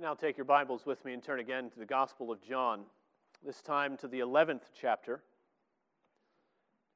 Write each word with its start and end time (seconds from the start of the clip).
Now 0.00 0.12
take 0.12 0.36
your 0.36 0.44
Bibles 0.44 0.86
with 0.86 1.04
me 1.04 1.12
and 1.12 1.22
turn 1.22 1.38
again 1.38 1.70
to 1.70 1.78
the 1.78 1.86
Gospel 1.86 2.32
of 2.32 2.42
John, 2.42 2.80
this 3.46 3.62
time 3.62 3.96
to 3.98 4.08
the 4.08 4.18
11th 4.18 4.62
chapter, 4.76 5.22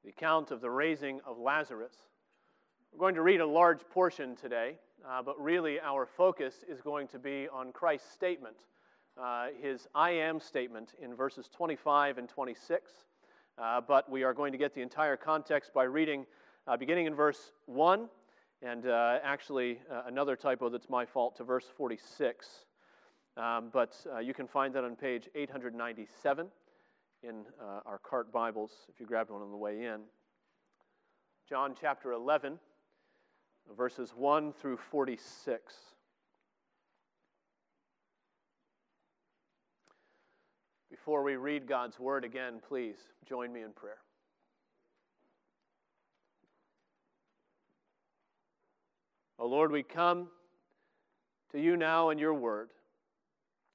the 0.03 0.11
account 0.11 0.51
of 0.51 0.61
the 0.61 0.69
raising 0.69 1.21
of 1.25 1.39
Lazarus. 1.39 1.95
We're 2.93 2.99
going 2.99 3.15
to 3.15 3.23
read 3.23 3.41
a 3.41 3.47
large 3.47 3.89
portion 3.89 4.35
today, 4.35 4.75
uh, 5.09 5.23
but 5.23 5.41
really 5.41 5.79
our 5.79 6.07
focus 6.07 6.65
is 6.69 6.81
going 6.81 7.07
to 7.09 7.21
be 7.21 7.47
on 7.53 7.71
Christ's 7.71 8.11
statement, 8.11 8.57
uh, 9.17 9.47
his 9.63 9.87
I 9.95 10.11
am 10.11 10.41
statement 10.41 10.95
in 11.01 11.15
verses 11.15 11.49
25 11.57 12.19
and 12.19 12.29
26. 12.29 12.91
Uh, 13.57 13.81
but 13.81 14.11
we 14.11 14.25
are 14.25 14.35
going 14.35 14.51
to 14.51 14.59
get 14.59 14.75
the 14.75 14.83
entire 14.83 15.17
context 15.17 15.73
by 15.73 15.85
reading 15.85 16.27
uh, 16.67 16.77
beginning 16.77 17.07
in 17.07 17.15
verse 17.15 17.53
1 17.67 18.09
and 18.61 18.87
uh, 18.87 19.19
actually 19.23 19.79
uh, 19.89 20.03
another 20.07 20.35
typo 20.35 20.69
that's 20.69 20.91
my 20.91 21.07
fault 21.07 21.37
to 21.37 21.45
verse 21.45 21.67
46. 21.77 22.65
Um, 23.39 23.71
but 23.73 23.95
uh, 24.13 24.19
you 24.19 24.35
can 24.35 24.49
find 24.49 24.75
that 24.75 24.83
on 24.83 24.97
page 24.97 25.29
897 25.33 26.49
in 27.23 27.45
uh, 27.63 27.81
our 27.87 27.99
cart 27.99 28.33
Bibles 28.33 28.73
if 28.89 28.99
you 28.99 29.07
grabbed 29.07 29.31
one 29.31 29.43
on 29.43 29.53
the 29.53 29.57
way 29.57 29.85
in. 29.85 30.01
John 31.49 31.77
chapter 31.81 32.11
11, 32.11 32.59
verses 33.77 34.13
1 34.17 34.53
through 34.55 34.79
46. 34.91 35.73
Before 40.91 41.23
we 41.23 41.37
read 41.37 41.69
God's 41.69 42.01
word 42.01 42.25
again, 42.25 42.55
please 42.67 42.97
join 43.25 43.53
me 43.53 43.63
in 43.63 43.71
prayer. 43.71 43.99
O 49.39 49.45
oh 49.45 49.47
Lord, 49.49 49.71
we 49.71 49.85
come 49.85 50.27
to 51.53 51.61
you 51.61 51.77
now 51.77 52.11
in 52.11 52.19
your 52.19 52.35
word. 52.35 52.71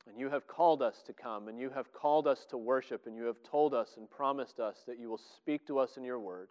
And 0.08 0.20
you 0.20 0.30
have 0.30 0.48
called 0.48 0.82
us 0.82 1.02
to 1.08 1.14
come, 1.14 1.48
and 1.48 1.58
you 1.58 1.70
have 1.70 1.94
called 1.94 2.28
us 2.28 2.46
to 2.50 2.58
worship, 2.58 3.08
and 3.08 3.16
you 3.16 3.24
have 3.24 3.42
told 3.44 3.74
us 3.74 3.96
and 3.98 4.10
promised 4.10 4.60
us 4.60 4.84
that 4.86 5.00
you 5.00 5.10
will 5.10 5.22
speak 5.38 5.66
to 5.68 5.80
us 5.80 5.98
in 5.98 6.04
your 6.04 6.20
word. 6.20 6.50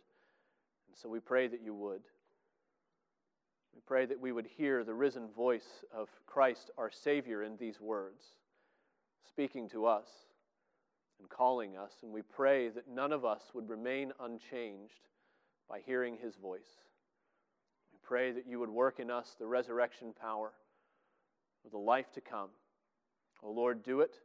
And 0.88 0.96
so 0.96 1.08
we 1.08 1.20
pray 1.20 1.48
that 1.48 1.62
you 1.62 1.74
would. 1.74 2.02
We 3.74 3.80
pray 3.86 4.06
that 4.06 4.20
we 4.20 4.32
would 4.32 4.46
hear 4.46 4.84
the 4.84 4.94
risen 4.94 5.28
voice 5.28 5.84
of 5.94 6.08
Christ, 6.26 6.70
our 6.78 6.90
Savior, 6.90 7.42
in 7.42 7.56
these 7.56 7.80
words, 7.80 8.24
speaking 9.28 9.68
to 9.70 9.86
us 9.86 10.08
and 11.18 11.28
calling 11.28 11.76
us. 11.76 11.92
And 12.02 12.12
we 12.12 12.22
pray 12.22 12.68
that 12.70 12.88
none 12.88 13.12
of 13.12 13.24
us 13.24 13.42
would 13.54 13.68
remain 13.68 14.12
unchanged 14.20 15.08
by 15.68 15.80
hearing 15.84 16.16
his 16.22 16.36
voice. 16.36 16.68
We 17.92 17.98
pray 18.02 18.32
that 18.32 18.46
you 18.46 18.58
would 18.60 18.70
work 18.70 18.98
in 18.98 19.10
us 19.10 19.36
the 19.38 19.46
resurrection 19.46 20.14
power 20.18 20.52
of 21.64 21.70
the 21.70 21.78
life 21.78 22.12
to 22.14 22.20
come. 22.20 22.48
O 23.42 23.48
oh 23.48 23.52
Lord, 23.52 23.82
do 23.82 24.00
it. 24.00 24.20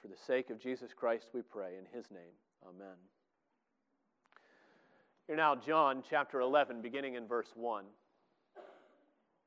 For 0.00 0.08
the 0.08 0.16
sake 0.16 0.50
of 0.50 0.58
Jesus 0.58 0.92
Christ, 0.94 1.30
we 1.32 1.42
pray. 1.42 1.76
In 1.78 1.86
his 1.96 2.10
name, 2.10 2.34
amen. 2.66 2.96
Here 5.26 5.36
now, 5.36 5.54
John 5.54 6.02
chapter 6.08 6.40
11, 6.40 6.82
beginning 6.82 7.14
in 7.14 7.26
verse 7.26 7.50
1. 7.54 7.84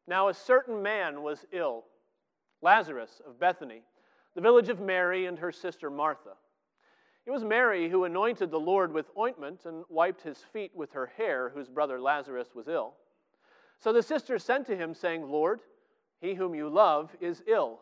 Now, 0.08 0.30
a 0.30 0.34
certain 0.34 0.82
man 0.82 1.22
was 1.22 1.46
ill, 1.52 1.86
Lazarus 2.62 3.22
of 3.28 3.40
Bethany, 3.40 3.84
the 4.34 4.42
village 4.42 4.70
of 4.70 4.80
Mary 4.80 5.26
and 5.26 5.38
her 5.38 5.52
sister 5.52 5.90
Martha. 5.90 6.34
It 7.26 7.32
was 7.32 7.44
Mary 7.44 7.90
who 7.90 8.06
anointed 8.06 8.52
the 8.52 8.60
Lord 8.60 8.94
with 8.94 9.12
ointment 9.18 9.66
and 9.66 9.84
wiped 9.90 10.22
his 10.22 10.38
feet 10.54 10.72
with 10.74 10.94
her 10.94 11.12
hair, 11.18 11.52
whose 11.54 11.68
brother 11.68 12.00
Lazarus 12.00 12.56
was 12.56 12.68
ill. 12.68 12.94
So 13.80 13.92
the 13.92 14.02
sisters 14.02 14.44
sent 14.44 14.66
to 14.68 14.78
him, 14.78 14.94
saying, 14.94 15.30
Lord, 15.30 15.60
he 16.22 16.34
whom 16.34 16.56
you 16.56 16.70
love 16.70 17.12
is 17.20 17.44
ill. 17.46 17.82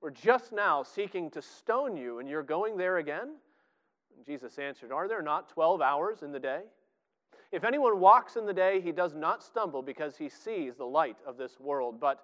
were 0.00 0.10
just 0.10 0.52
now 0.52 0.82
seeking 0.82 1.30
to 1.30 1.42
stone 1.42 1.96
you, 1.96 2.18
and 2.18 2.28
you're 2.28 2.42
going 2.42 2.76
there 2.76 2.98
again? 2.98 3.36
And 4.16 4.24
Jesus 4.24 4.58
answered, 4.58 4.92
Are 4.92 5.08
there 5.08 5.22
not 5.22 5.48
12 5.48 5.80
hours 5.80 6.22
in 6.22 6.32
the 6.32 6.40
day? 6.40 6.62
If 7.52 7.64
anyone 7.64 8.00
walks 8.00 8.36
in 8.36 8.46
the 8.46 8.52
day, 8.52 8.80
he 8.80 8.92
does 8.92 9.14
not 9.14 9.42
stumble 9.42 9.82
because 9.82 10.16
he 10.16 10.28
sees 10.28 10.76
the 10.76 10.84
light 10.84 11.16
of 11.26 11.36
this 11.36 11.60
world. 11.60 12.00
But 12.00 12.20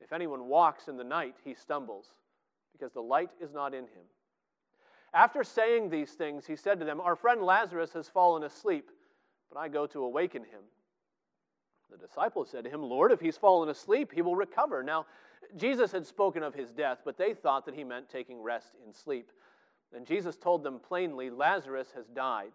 if 0.00 0.12
anyone 0.12 0.48
walks 0.48 0.88
in 0.88 0.96
the 0.96 1.04
night, 1.04 1.36
he 1.44 1.54
stumbles 1.54 2.06
because 2.72 2.92
the 2.92 3.02
light 3.02 3.30
is 3.40 3.52
not 3.52 3.74
in 3.74 3.84
him. 3.84 4.04
After 5.14 5.44
saying 5.44 5.90
these 5.90 6.12
things, 6.12 6.46
he 6.46 6.56
said 6.56 6.78
to 6.78 6.86
them, 6.86 7.00
Our 7.00 7.16
friend 7.16 7.42
Lazarus 7.42 7.92
has 7.92 8.08
fallen 8.08 8.44
asleep, 8.44 8.90
but 9.52 9.58
I 9.58 9.68
go 9.68 9.86
to 9.86 10.04
awaken 10.04 10.42
him. 10.42 10.62
The 11.90 11.98
disciples 11.98 12.48
said 12.50 12.64
to 12.64 12.70
him, 12.70 12.82
Lord, 12.82 13.12
if 13.12 13.20
he's 13.20 13.36
fallen 13.36 13.68
asleep, 13.68 14.12
he 14.12 14.22
will 14.22 14.36
recover. 14.36 14.82
Now, 14.82 15.04
Jesus 15.56 15.92
had 15.92 16.06
spoken 16.06 16.42
of 16.42 16.54
his 16.54 16.72
death, 16.72 16.98
but 17.04 17.18
they 17.18 17.34
thought 17.34 17.66
that 17.66 17.74
he 17.74 17.84
meant 17.84 18.08
taking 18.08 18.40
rest 18.40 18.72
in 18.86 18.92
sleep. 18.92 19.30
And 19.94 20.06
Jesus 20.06 20.36
told 20.36 20.62
them 20.62 20.78
plainly, 20.78 21.30
Lazarus 21.30 21.88
has 21.94 22.06
died. 22.06 22.52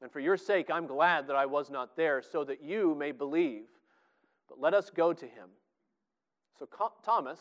And 0.00 0.10
for 0.10 0.20
your 0.20 0.36
sake, 0.36 0.70
I'm 0.70 0.86
glad 0.86 1.26
that 1.26 1.36
I 1.36 1.46
was 1.46 1.70
not 1.70 1.96
there, 1.96 2.22
so 2.22 2.44
that 2.44 2.62
you 2.62 2.94
may 2.94 3.12
believe. 3.12 3.64
But 4.48 4.60
let 4.60 4.72
us 4.72 4.90
go 4.90 5.12
to 5.12 5.24
him. 5.26 5.48
So 6.58 6.68
Thomas, 7.04 7.38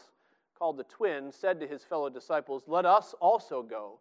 called 0.58 0.78
the 0.78 0.84
twin, 0.84 1.32
said 1.32 1.60
to 1.60 1.68
his 1.68 1.84
fellow 1.84 2.10
disciples, 2.10 2.64
Let 2.68 2.86
us 2.86 3.16
also 3.22 3.62
go, 3.62 4.00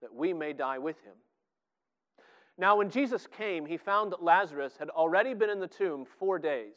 that 0.00 0.14
we 0.14 0.32
may 0.32 0.52
die 0.52 0.78
with 0.78 0.96
him. 1.04 1.14
Now, 2.58 2.76
when 2.76 2.90
Jesus 2.90 3.26
came, 3.26 3.64
he 3.64 3.76
found 3.76 4.12
that 4.12 4.22
Lazarus 4.22 4.74
had 4.78 4.90
already 4.90 5.34
been 5.34 5.50
in 5.50 5.60
the 5.60 5.66
tomb 5.66 6.04
four 6.04 6.38
days. 6.38 6.76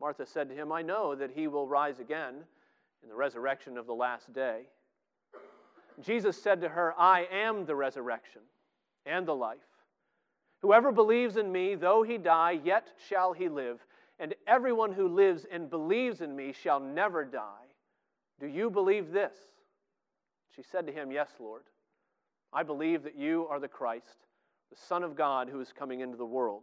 Martha 0.00 0.26
said 0.26 0.48
to 0.48 0.54
him, 0.54 0.72
I 0.72 0.82
know 0.82 1.14
that 1.14 1.30
he 1.30 1.48
will 1.48 1.66
rise 1.66 1.98
again 1.98 2.34
in 3.02 3.08
the 3.08 3.14
resurrection 3.14 3.78
of 3.78 3.86
the 3.86 3.94
last 3.94 4.32
day. 4.32 4.62
Jesus 6.00 6.40
said 6.40 6.60
to 6.60 6.68
her, 6.68 6.94
I 6.98 7.26
am 7.30 7.66
the 7.66 7.76
resurrection 7.76 8.42
and 9.06 9.26
the 9.26 9.34
life. 9.34 9.58
Whoever 10.62 10.92
believes 10.92 11.36
in 11.36 11.52
me, 11.52 11.74
though 11.74 12.02
he 12.02 12.18
die, 12.18 12.58
yet 12.64 12.88
shall 13.08 13.32
he 13.32 13.48
live. 13.48 13.84
And 14.18 14.34
everyone 14.46 14.92
who 14.92 15.08
lives 15.08 15.46
and 15.50 15.68
believes 15.68 16.20
in 16.20 16.34
me 16.34 16.52
shall 16.52 16.80
never 16.80 17.24
die. 17.24 17.66
Do 18.40 18.46
you 18.46 18.70
believe 18.70 19.12
this? 19.12 19.34
She 20.54 20.62
said 20.62 20.86
to 20.86 20.92
him, 20.92 21.12
Yes, 21.12 21.28
Lord. 21.38 21.62
I 22.52 22.62
believe 22.62 23.02
that 23.02 23.16
you 23.16 23.46
are 23.50 23.58
the 23.58 23.68
Christ, 23.68 24.26
the 24.70 24.76
Son 24.76 25.02
of 25.02 25.16
God 25.16 25.48
who 25.48 25.60
is 25.60 25.72
coming 25.72 26.00
into 26.00 26.16
the 26.16 26.24
world. 26.24 26.62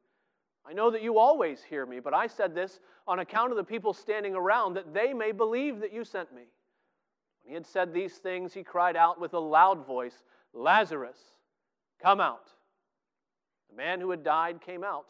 I 0.67 0.73
know 0.73 0.91
that 0.91 1.01
you 1.01 1.17
always 1.17 1.63
hear 1.63 1.85
me, 1.85 1.99
but 1.99 2.13
I 2.13 2.27
said 2.27 2.53
this 2.53 2.79
on 3.07 3.19
account 3.19 3.51
of 3.51 3.57
the 3.57 3.63
people 3.63 3.93
standing 3.93 4.35
around, 4.35 4.75
that 4.75 4.93
they 4.93 5.13
may 5.13 5.31
believe 5.31 5.79
that 5.79 5.93
you 5.93 6.03
sent 6.03 6.33
me. 6.33 6.43
When 7.41 7.49
he 7.49 7.53
had 7.53 7.65
said 7.65 7.93
these 7.93 8.17
things, 8.17 8.53
he 8.53 8.63
cried 8.63 8.95
out 8.95 9.19
with 9.19 9.33
a 9.33 9.39
loud 9.39 9.85
voice, 9.85 10.23
Lazarus, 10.53 11.17
come 12.01 12.21
out. 12.21 12.49
The 13.69 13.75
man 13.75 13.99
who 13.99 14.11
had 14.11 14.23
died 14.23 14.61
came 14.61 14.83
out, 14.83 15.07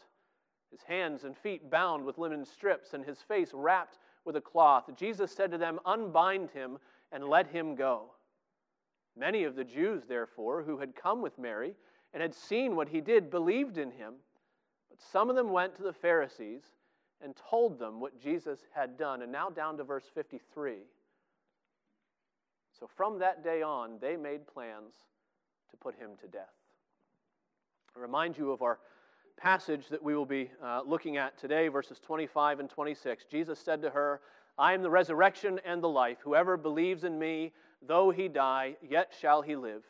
his 0.70 0.82
hands 0.82 1.24
and 1.24 1.36
feet 1.36 1.70
bound 1.70 2.04
with 2.04 2.18
linen 2.18 2.44
strips, 2.46 2.94
and 2.94 3.04
his 3.04 3.20
face 3.20 3.50
wrapped 3.52 3.98
with 4.24 4.36
a 4.36 4.40
cloth. 4.40 4.84
Jesus 4.96 5.32
said 5.32 5.50
to 5.50 5.58
them, 5.58 5.80
Unbind 5.84 6.50
him 6.50 6.78
and 7.10 7.24
let 7.24 7.48
him 7.48 7.74
go. 7.74 8.12
Many 9.16 9.44
of 9.44 9.56
the 9.56 9.64
Jews, 9.64 10.04
therefore, 10.08 10.62
who 10.62 10.78
had 10.78 10.96
come 10.96 11.20
with 11.20 11.38
Mary 11.38 11.74
and 12.14 12.22
had 12.22 12.34
seen 12.34 12.76
what 12.76 12.88
he 12.88 13.00
did, 13.00 13.30
believed 13.30 13.76
in 13.76 13.90
him. 13.90 14.14
But 14.92 15.00
some 15.10 15.30
of 15.30 15.36
them 15.36 15.52
went 15.52 15.74
to 15.76 15.82
the 15.82 15.92
Pharisees 15.94 16.64
and 17.22 17.34
told 17.48 17.78
them 17.78 17.98
what 17.98 18.20
Jesus 18.20 18.58
had 18.74 18.98
done. 18.98 19.22
And 19.22 19.32
now 19.32 19.48
down 19.48 19.78
to 19.78 19.84
verse 19.84 20.04
53. 20.14 20.80
So 22.78 22.86
from 22.94 23.18
that 23.20 23.42
day 23.42 23.62
on, 23.62 23.92
they 24.02 24.18
made 24.18 24.46
plans 24.46 24.92
to 25.70 25.78
put 25.78 25.94
him 25.94 26.10
to 26.20 26.28
death. 26.28 26.52
I 27.96 28.00
remind 28.00 28.36
you 28.36 28.52
of 28.52 28.60
our 28.60 28.80
passage 29.38 29.88
that 29.88 30.02
we 30.02 30.14
will 30.14 30.26
be 30.26 30.50
uh, 30.62 30.82
looking 30.84 31.16
at 31.16 31.38
today, 31.38 31.68
verses 31.68 31.98
25 31.98 32.60
and 32.60 32.68
26. 32.68 33.24
Jesus 33.30 33.58
said 33.58 33.80
to 33.80 33.88
her, 33.88 34.20
I 34.58 34.74
am 34.74 34.82
the 34.82 34.90
resurrection 34.90 35.58
and 35.64 35.82
the 35.82 35.88
life. 35.88 36.18
Whoever 36.22 36.58
believes 36.58 37.04
in 37.04 37.18
me, 37.18 37.52
though 37.80 38.10
he 38.10 38.28
die, 38.28 38.76
yet 38.86 39.14
shall 39.18 39.40
he 39.40 39.56
live. 39.56 39.84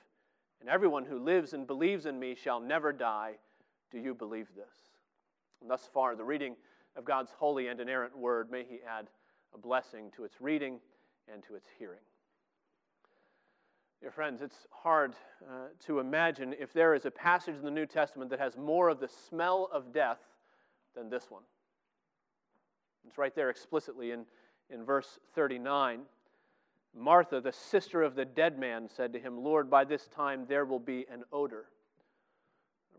And 0.61 0.71
everyone 0.71 1.07
who 1.07 1.19
lives 1.19 1.55
and 1.55 1.67
believes 1.67 2.07
in 2.07 2.21
me 2.21 2.37
shall 2.37 2.61
never 2.61 2.93
die. 2.93 3.33
Do 3.91 3.99
you 3.99 4.15
believe 4.15 4.47
this? 4.55 4.92
And 5.63 5.71
thus 5.71 5.89
far, 5.95 6.17
the 6.17 6.25
reading 6.25 6.57
of 6.97 7.05
God's 7.05 7.31
holy 7.31 7.69
and 7.69 7.81
inerrant 7.81 8.19
word, 8.19 8.51
may 8.51 8.65
He 8.65 8.81
add 8.87 9.07
a 9.55 9.59
blessing 9.59 10.11
to 10.17 10.25
its 10.25 10.41
reading 10.41 10.81
and 11.33 11.43
to 11.45 11.55
its 11.55 11.69
hearing. 11.79 12.01
Dear 14.01 14.11
friends, 14.11 14.43
it's 14.43 14.67
hard 14.73 15.15
uh, 15.49 15.69
to 15.87 16.01
imagine 16.01 16.55
if 16.59 16.73
there 16.73 16.95
is 16.95 17.07
a 17.07 17.11
passage 17.11 17.55
in 17.55 17.63
the 17.63 17.71
New 17.71 17.87
Testament 17.87 18.31
that 18.31 18.41
has 18.41 18.57
more 18.57 18.89
of 18.89 18.99
the 18.99 19.09
smell 19.09 19.69
of 19.73 19.93
death 19.93 20.19
than 20.97 21.09
this 21.09 21.31
one. 21.31 21.45
It's 23.07 23.17
right 23.17 23.35
there 23.35 23.49
explicitly 23.49 24.11
in, 24.11 24.25
in 24.69 24.85
verse 24.85 25.21
39. 25.37 26.01
Martha, 26.95 27.41
the 27.41 27.53
sister 27.53 28.03
of 28.03 28.17
the 28.17 28.25
dead 28.25 28.59
man, 28.59 28.89
said 28.89 29.13
to 29.13 29.21
him, 29.21 29.43
Lord, 29.43 29.71
by 29.71 29.85
this 29.85 30.09
time 30.09 30.47
there 30.49 30.65
will 30.65 30.81
be 30.81 31.07
an 31.11 31.23
odor 31.33 31.67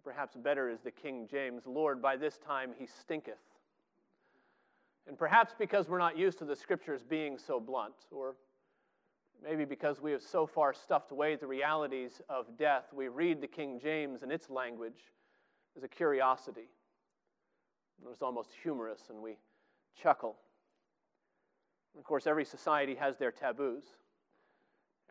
perhaps 0.03 0.35
better 0.35 0.69
is 0.69 0.79
the 0.81 0.91
King 0.91 1.27
James 1.29 1.63
Lord, 1.65 2.01
by 2.01 2.17
this 2.17 2.37
time 2.37 2.71
he 2.77 2.85
stinketh. 2.85 3.35
And 5.07 5.17
perhaps 5.17 5.53
because 5.57 5.89
we're 5.89 5.97
not 5.97 6.17
used 6.17 6.37
to 6.39 6.45
the 6.45 6.55
scriptures 6.55 7.01
being 7.03 7.37
so 7.37 7.59
blunt, 7.59 7.95
or 8.11 8.35
maybe 9.43 9.65
because 9.65 10.01
we 10.01 10.11
have 10.11 10.21
so 10.21 10.45
far 10.45 10.73
stuffed 10.73 11.11
away 11.11 11.35
the 11.35 11.47
realities 11.47 12.21
of 12.29 12.57
death, 12.57 12.85
we 12.93 13.07
read 13.07 13.41
the 13.41 13.47
King 13.47 13.79
James 13.81 14.23
and 14.23 14.31
its 14.31 14.49
language 14.49 15.11
as 15.75 15.83
a 15.83 15.87
curiosity. 15.87 16.69
It 18.01 18.07
was 18.07 18.21
almost 18.21 18.49
humorous, 18.61 19.01
and 19.09 19.21
we 19.21 19.37
chuckle. 20.01 20.37
Of 21.97 22.03
course, 22.03 22.25
every 22.25 22.45
society 22.45 22.95
has 22.95 23.17
their 23.17 23.31
taboos. 23.31 23.83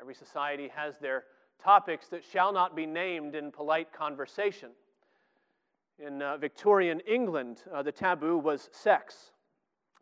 Every 0.01 0.15
society 0.15 0.71
has 0.75 0.99
their 0.99 1.25
topics 1.63 2.09
that 2.09 2.25
shall 2.25 2.53
not 2.53 2.75
be 2.75 2.87
named 2.87 3.35
in 3.35 3.53
polite 3.53 3.93
conversation. 3.93 4.71
In 6.05 6.21
uh, 6.21 6.37
Victorian 6.37 6.99
England, 7.07 7.63
uh, 7.73 7.83
the 7.83 7.93
taboo 7.93 8.37
was 8.37 8.69
sex. 8.73 9.31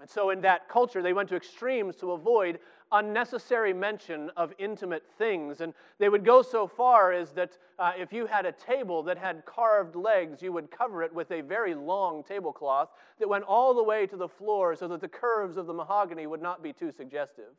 And 0.00 0.08
so, 0.08 0.30
in 0.30 0.40
that 0.40 0.66
culture, 0.66 1.02
they 1.02 1.12
went 1.12 1.28
to 1.28 1.36
extremes 1.36 1.94
to 1.96 2.12
avoid 2.12 2.58
unnecessary 2.90 3.74
mention 3.74 4.30
of 4.34 4.54
intimate 4.58 5.04
things. 5.18 5.60
And 5.60 5.74
they 5.98 6.08
would 6.08 6.24
go 6.24 6.40
so 6.40 6.66
far 6.66 7.12
as 7.12 7.32
that 7.32 7.58
uh, 7.78 7.92
if 7.98 8.14
you 8.14 8.24
had 8.24 8.46
a 8.46 8.52
table 8.52 9.02
that 9.02 9.18
had 9.18 9.44
carved 9.44 9.94
legs, 9.94 10.40
you 10.40 10.52
would 10.52 10.70
cover 10.70 11.02
it 11.02 11.14
with 11.14 11.30
a 11.32 11.42
very 11.42 11.74
long 11.74 12.24
tablecloth 12.24 12.88
that 13.18 13.28
went 13.28 13.44
all 13.44 13.74
the 13.74 13.84
way 13.84 14.06
to 14.06 14.16
the 14.16 14.28
floor 14.28 14.74
so 14.74 14.88
that 14.88 15.02
the 15.02 15.08
curves 15.08 15.58
of 15.58 15.66
the 15.66 15.74
mahogany 15.74 16.26
would 16.26 16.42
not 16.42 16.62
be 16.62 16.72
too 16.72 16.90
suggestive. 16.90 17.52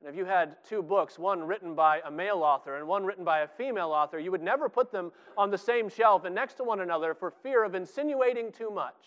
And 0.00 0.08
if 0.08 0.16
you 0.16 0.24
had 0.24 0.56
two 0.68 0.82
books, 0.82 1.18
one 1.18 1.42
written 1.42 1.74
by 1.74 2.00
a 2.04 2.10
male 2.10 2.42
author 2.42 2.76
and 2.76 2.86
one 2.86 3.04
written 3.04 3.24
by 3.24 3.40
a 3.40 3.48
female 3.48 3.90
author, 3.90 4.18
you 4.18 4.30
would 4.30 4.42
never 4.42 4.68
put 4.68 4.92
them 4.92 5.10
on 5.36 5.50
the 5.50 5.58
same 5.58 5.88
shelf 5.88 6.24
and 6.24 6.34
next 6.34 6.54
to 6.54 6.64
one 6.64 6.80
another 6.80 7.14
for 7.14 7.30
fear 7.30 7.64
of 7.64 7.74
insinuating 7.74 8.52
too 8.52 8.70
much. 8.70 9.06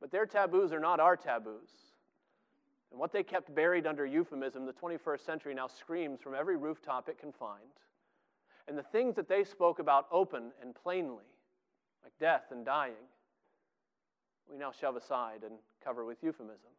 But 0.00 0.10
their 0.10 0.26
taboos 0.26 0.72
are 0.72 0.80
not 0.80 1.00
our 1.00 1.16
taboos. 1.16 1.70
And 2.90 3.00
what 3.00 3.12
they 3.12 3.22
kept 3.22 3.54
buried 3.54 3.86
under 3.86 4.04
euphemism, 4.04 4.66
the 4.66 4.72
21st 4.72 5.24
century 5.24 5.54
now 5.54 5.66
screams 5.66 6.20
from 6.20 6.34
every 6.34 6.56
rooftop 6.56 7.08
it 7.08 7.18
can 7.18 7.32
find. 7.32 7.62
And 8.68 8.76
the 8.76 8.82
things 8.82 9.16
that 9.16 9.28
they 9.28 9.44
spoke 9.44 9.78
about 9.78 10.06
open 10.12 10.52
and 10.60 10.74
plainly, 10.74 11.24
like 12.04 12.12
death 12.20 12.44
and 12.50 12.64
dying, 12.64 12.92
we 14.50 14.58
now 14.58 14.70
shove 14.72 14.96
aside 14.96 15.42
and 15.42 15.54
cover 15.82 16.04
with 16.04 16.22
euphemism. 16.22 16.70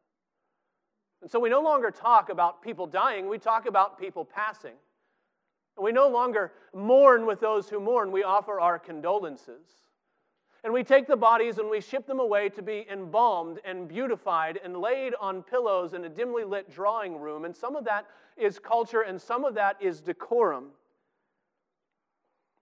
And 1.24 1.32
so 1.32 1.39
we 1.39 1.50
no 1.50 1.62
longer 1.62 1.89
talk 1.89 2.27
about 2.27 2.62
people 2.62 2.86
dying, 2.86 3.30
we 3.30 3.39
talk 3.39 3.65
about 3.65 3.98
people 3.98 4.25
passing. 4.25 4.74
And 5.77 5.84
we 5.86 5.94
no 5.94 6.10
longer 6.10 6.51
mourn 6.74 7.25
with 7.25 7.39
those 7.39 7.70
who 7.70 7.80
mourn, 7.80 8.12
we 8.12 8.24
offer 8.24 8.60
our 8.60 8.77
condolences. 8.77 9.65
And 10.65 10.74
we 10.74 10.84
take 10.84 11.08
the 11.08 11.15
bodies 11.15 11.60
and 11.60 11.70
we 11.70 11.80
ship 11.80 12.06
them 12.06 12.20
away 12.20 12.50
to 12.50 12.62
be 12.62 12.86
embalmed 12.92 13.62
and 13.63 13.88
beautified 13.88 14.60
and 14.65 14.75
laid 14.75 15.13
on 15.18 15.44
pillows 15.44 15.94
in 15.94 16.03
a 16.03 16.10
dimly 16.10 16.44
lit 16.44 16.70
drawing 16.70 17.18
room. 17.18 17.46
And 17.46 17.56
some 17.56 17.77
of 17.77 17.86
that 17.86 18.06
is 18.36 18.60
culture 18.60 19.01
and 19.01 19.22
some 19.22 19.46
of 19.46 19.53
that 19.56 19.77
is 19.82 20.01
decorum. 20.01 20.72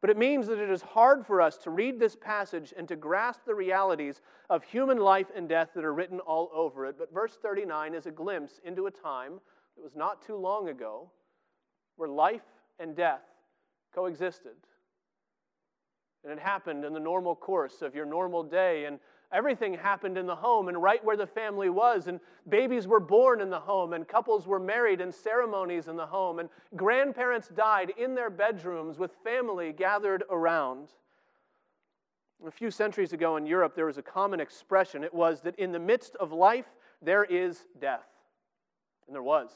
But 0.01 0.09
it 0.09 0.17
means 0.17 0.47
that 0.47 0.57
it 0.57 0.71
is 0.71 0.81
hard 0.81 1.25
for 1.25 1.41
us 1.41 1.57
to 1.57 1.69
read 1.69 1.99
this 1.99 2.15
passage 2.15 2.73
and 2.75 2.87
to 2.87 2.95
grasp 2.95 3.41
the 3.45 3.53
realities 3.53 4.21
of 4.49 4.63
human 4.63 4.97
life 4.97 5.27
and 5.35 5.47
death 5.47 5.69
that 5.75 5.85
are 5.85 5.93
written 5.93 6.19
all 6.19 6.49
over 6.53 6.87
it. 6.87 6.97
But 6.97 7.13
verse 7.13 7.37
39 7.39 7.93
is 7.93 8.07
a 8.07 8.11
glimpse 8.11 8.59
into 8.65 8.87
a 8.87 8.91
time 8.91 9.39
that 9.75 9.83
was 9.83 9.95
not 9.95 10.25
too 10.25 10.35
long 10.35 10.69
ago 10.69 11.11
where 11.97 12.09
life 12.09 12.41
and 12.79 12.95
death 12.95 13.21
coexisted. 13.93 14.55
And 16.23 16.33
it 16.33 16.39
happened 16.39 16.83
in 16.83 16.93
the 16.93 16.99
normal 16.99 17.35
course 17.35 17.83
of 17.83 17.93
your 17.93 18.05
normal 18.05 18.41
day. 18.41 18.85
And 18.85 18.99
Everything 19.31 19.73
happened 19.73 20.17
in 20.17 20.25
the 20.25 20.35
home 20.35 20.67
and 20.67 20.81
right 20.81 21.03
where 21.03 21.15
the 21.15 21.27
family 21.27 21.69
was, 21.69 22.07
and 22.07 22.19
babies 22.49 22.85
were 22.85 22.99
born 22.99 23.39
in 23.39 23.49
the 23.49 23.59
home, 23.59 23.93
and 23.93 24.07
couples 24.07 24.45
were 24.45 24.59
married, 24.59 24.99
and 24.99 25.13
ceremonies 25.13 25.87
in 25.87 25.95
the 25.95 26.05
home, 26.05 26.39
and 26.39 26.49
grandparents 26.75 27.47
died 27.47 27.93
in 27.97 28.13
their 28.13 28.29
bedrooms 28.29 28.99
with 28.99 29.11
family 29.23 29.71
gathered 29.71 30.23
around. 30.29 30.89
A 32.45 32.51
few 32.51 32.71
centuries 32.71 33.13
ago 33.13 33.37
in 33.37 33.45
Europe, 33.45 33.73
there 33.75 33.85
was 33.85 33.97
a 33.97 34.03
common 34.03 34.41
expression. 34.41 35.03
It 35.03 35.13
was 35.13 35.41
that 35.41 35.57
in 35.57 35.71
the 35.71 35.79
midst 35.79 36.15
of 36.17 36.33
life, 36.33 36.65
there 37.01 37.23
is 37.23 37.67
death. 37.79 38.07
And 39.07 39.15
there 39.15 39.23
was. 39.23 39.51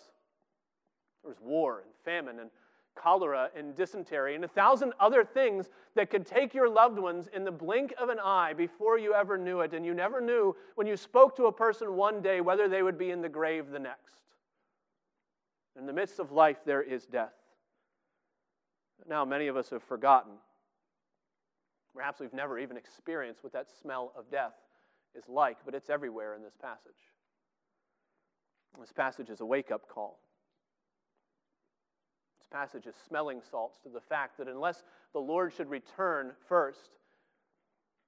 There 1.23 1.29
was 1.29 1.41
war 1.41 1.81
and 1.83 1.91
famine 2.05 2.39
and 2.39 2.49
cholera 2.95 3.49
and 3.55 3.75
dysentery, 3.75 4.35
and 4.35 4.43
a 4.43 4.47
thousand 4.47 4.93
other 4.99 5.23
things 5.23 5.69
that 5.95 6.09
could 6.09 6.25
take 6.25 6.53
your 6.53 6.69
loved 6.69 6.97
ones 6.97 7.27
in 7.33 7.43
the 7.43 7.51
blink 7.51 7.93
of 7.99 8.09
an 8.09 8.19
eye 8.19 8.53
before 8.53 8.97
you 8.97 9.13
ever 9.13 9.37
knew 9.37 9.61
it. 9.61 9.73
And 9.73 9.85
you 9.85 9.93
never 9.93 10.21
knew 10.21 10.55
when 10.75 10.87
you 10.87 10.97
spoke 10.97 11.35
to 11.37 11.45
a 11.45 11.51
person 11.51 11.95
one 11.95 12.21
day 12.21 12.41
whether 12.41 12.67
they 12.67 12.81
would 12.81 12.97
be 12.97 13.11
in 13.11 13.21
the 13.21 13.29
grave 13.29 13.69
the 13.69 13.79
next. 13.79 14.15
In 15.77 15.85
the 15.85 15.93
midst 15.93 16.19
of 16.19 16.31
life, 16.31 16.57
there 16.65 16.81
is 16.81 17.05
death. 17.05 17.33
Now, 19.07 19.25
many 19.25 19.47
of 19.47 19.57
us 19.57 19.69
have 19.69 19.83
forgotten. 19.83 20.33
Perhaps 21.93 22.19
we've 22.19 22.33
never 22.33 22.57
even 22.57 22.77
experienced 22.77 23.43
what 23.43 23.53
that 23.53 23.67
smell 23.81 24.11
of 24.17 24.29
death 24.31 24.53
is 25.15 25.27
like, 25.29 25.57
but 25.65 25.75
it's 25.75 25.89
everywhere 25.89 26.33
in 26.33 26.41
this 26.41 26.55
passage. 26.61 26.91
This 28.79 28.91
passage 28.91 29.29
is 29.29 29.41
a 29.41 29.45
wake 29.45 29.71
up 29.71 29.87
call. 29.87 30.19
This 32.45 32.57
passage 32.57 32.87
is 32.87 32.95
smelling 33.07 33.41
salts 33.49 33.79
to 33.83 33.89
the 33.89 34.01
fact 34.01 34.37
that 34.37 34.47
unless 34.47 34.83
the 35.13 35.19
Lord 35.19 35.53
should 35.53 35.69
return 35.69 36.31
first, 36.47 36.91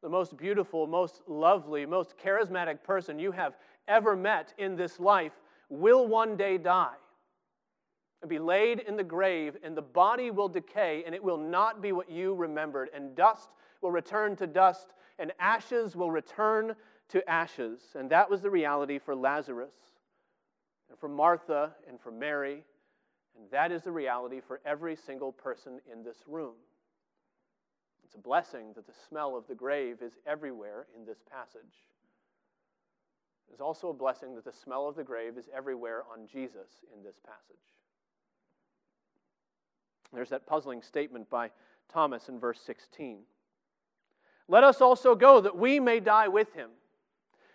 the 0.03 0.09
most 0.09 0.37
beautiful, 0.37 0.85
most 0.85 1.21
lovely, 1.27 1.85
most 1.85 2.17
charismatic 2.17 2.83
person 2.83 3.17
you 3.17 3.31
have 3.31 3.55
ever 3.87 4.15
met 4.15 4.53
in 4.57 4.75
this 4.75 4.99
life 4.99 5.31
will 5.69 6.07
one 6.07 6.37
day 6.37 6.57
die 6.57 6.95
and 8.21 8.29
be 8.29 8.39
laid 8.39 8.79
in 8.79 8.95
the 8.95 9.03
grave, 9.03 9.57
and 9.63 9.75
the 9.75 9.81
body 9.81 10.31
will 10.31 10.49
decay, 10.49 11.03
and 11.05 11.13
it 11.13 11.23
will 11.23 11.37
not 11.37 11.81
be 11.81 11.91
what 11.91 12.09
you 12.09 12.33
remembered, 12.33 12.89
and 12.93 13.15
dust 13.15 13.49
will 13.81 13.91
return 13.91 14.35
to 14.35 14.47
dust, 14.47 14.87
and 15.19 15.31
ashes 15.39 15.95
will 15.95 16.09
return 16.09 16.75
to 17.09 17.29
ashes. 17.29 17.79
And 17.95 18.09
that 18.09 18.29
was 18.29 18.41
the 18.41 18.49
reality 18.49 18.97
for 18.97 19.15
Lazarus, 19.15 19.73
and 20.89 20.97
for 20.97 21.07
Martha, 21.07 21.75
and 21.87 21.99
for 21.99 22.11
Mary, 22.11 22.63
and 23.37 23.49
that 23.51 23.71
is 23.71 23.83
the 23.83 23.91
reality 23.91 24.41
for 24.45 24.59
every 24.65 24.95
single 24.95 25.31
person 25.31 25.79
in 25.91 26.03
this 26.03 26.17
room. 26.27 26.55
It's 28.03 28.15
a 28.15 28.19
blessing 28.19 28.73
that 28.75 28.87
the 28.87 28.93
smell 29.07 29.35
of 29.35 29.47
the 29.47 29.55
grave 29.55 30.01
is 30.01 30.13
everywhere 30.25 30.87
in 30.95 31.05
this 31.05 31.19
passage. 31.29 31.85
It's 33.51 33.61
also 33.61 33.89
a 33.89 33.93
blessing 33.93 34.35
that 34.35 34.45
the 34.45 34.53
smell 34.53 34.87
of 34.87 34.95
the 34.95 35.03
grave 35.03 35.37
is 35.37 35.49
everywhere 35.55 36.03
on 36.11 36.27
Jesus 36.27 36.83
in 36.95 37.03
this 37.03 37.19
passage. 37.25 37.57
There's 40.13 40.29
that 40.29 40.45
puzzling 40.45 40.81
statement 40.81 41.29
by 41.29 41.51
Thomas 41.91 42.29
in 42.29 42.39
verse 42.39 42.61
16. 42.65 43.19
Let 44.47 44.63
us 44.63 44.81
also 44.81 45.15
go 45.15 45.41
that 45.41 45.57
we 45.57 45.79
may 45.79 45.99
die 45.99 46.27
with 46.27 46.53
him. 46.53 46.69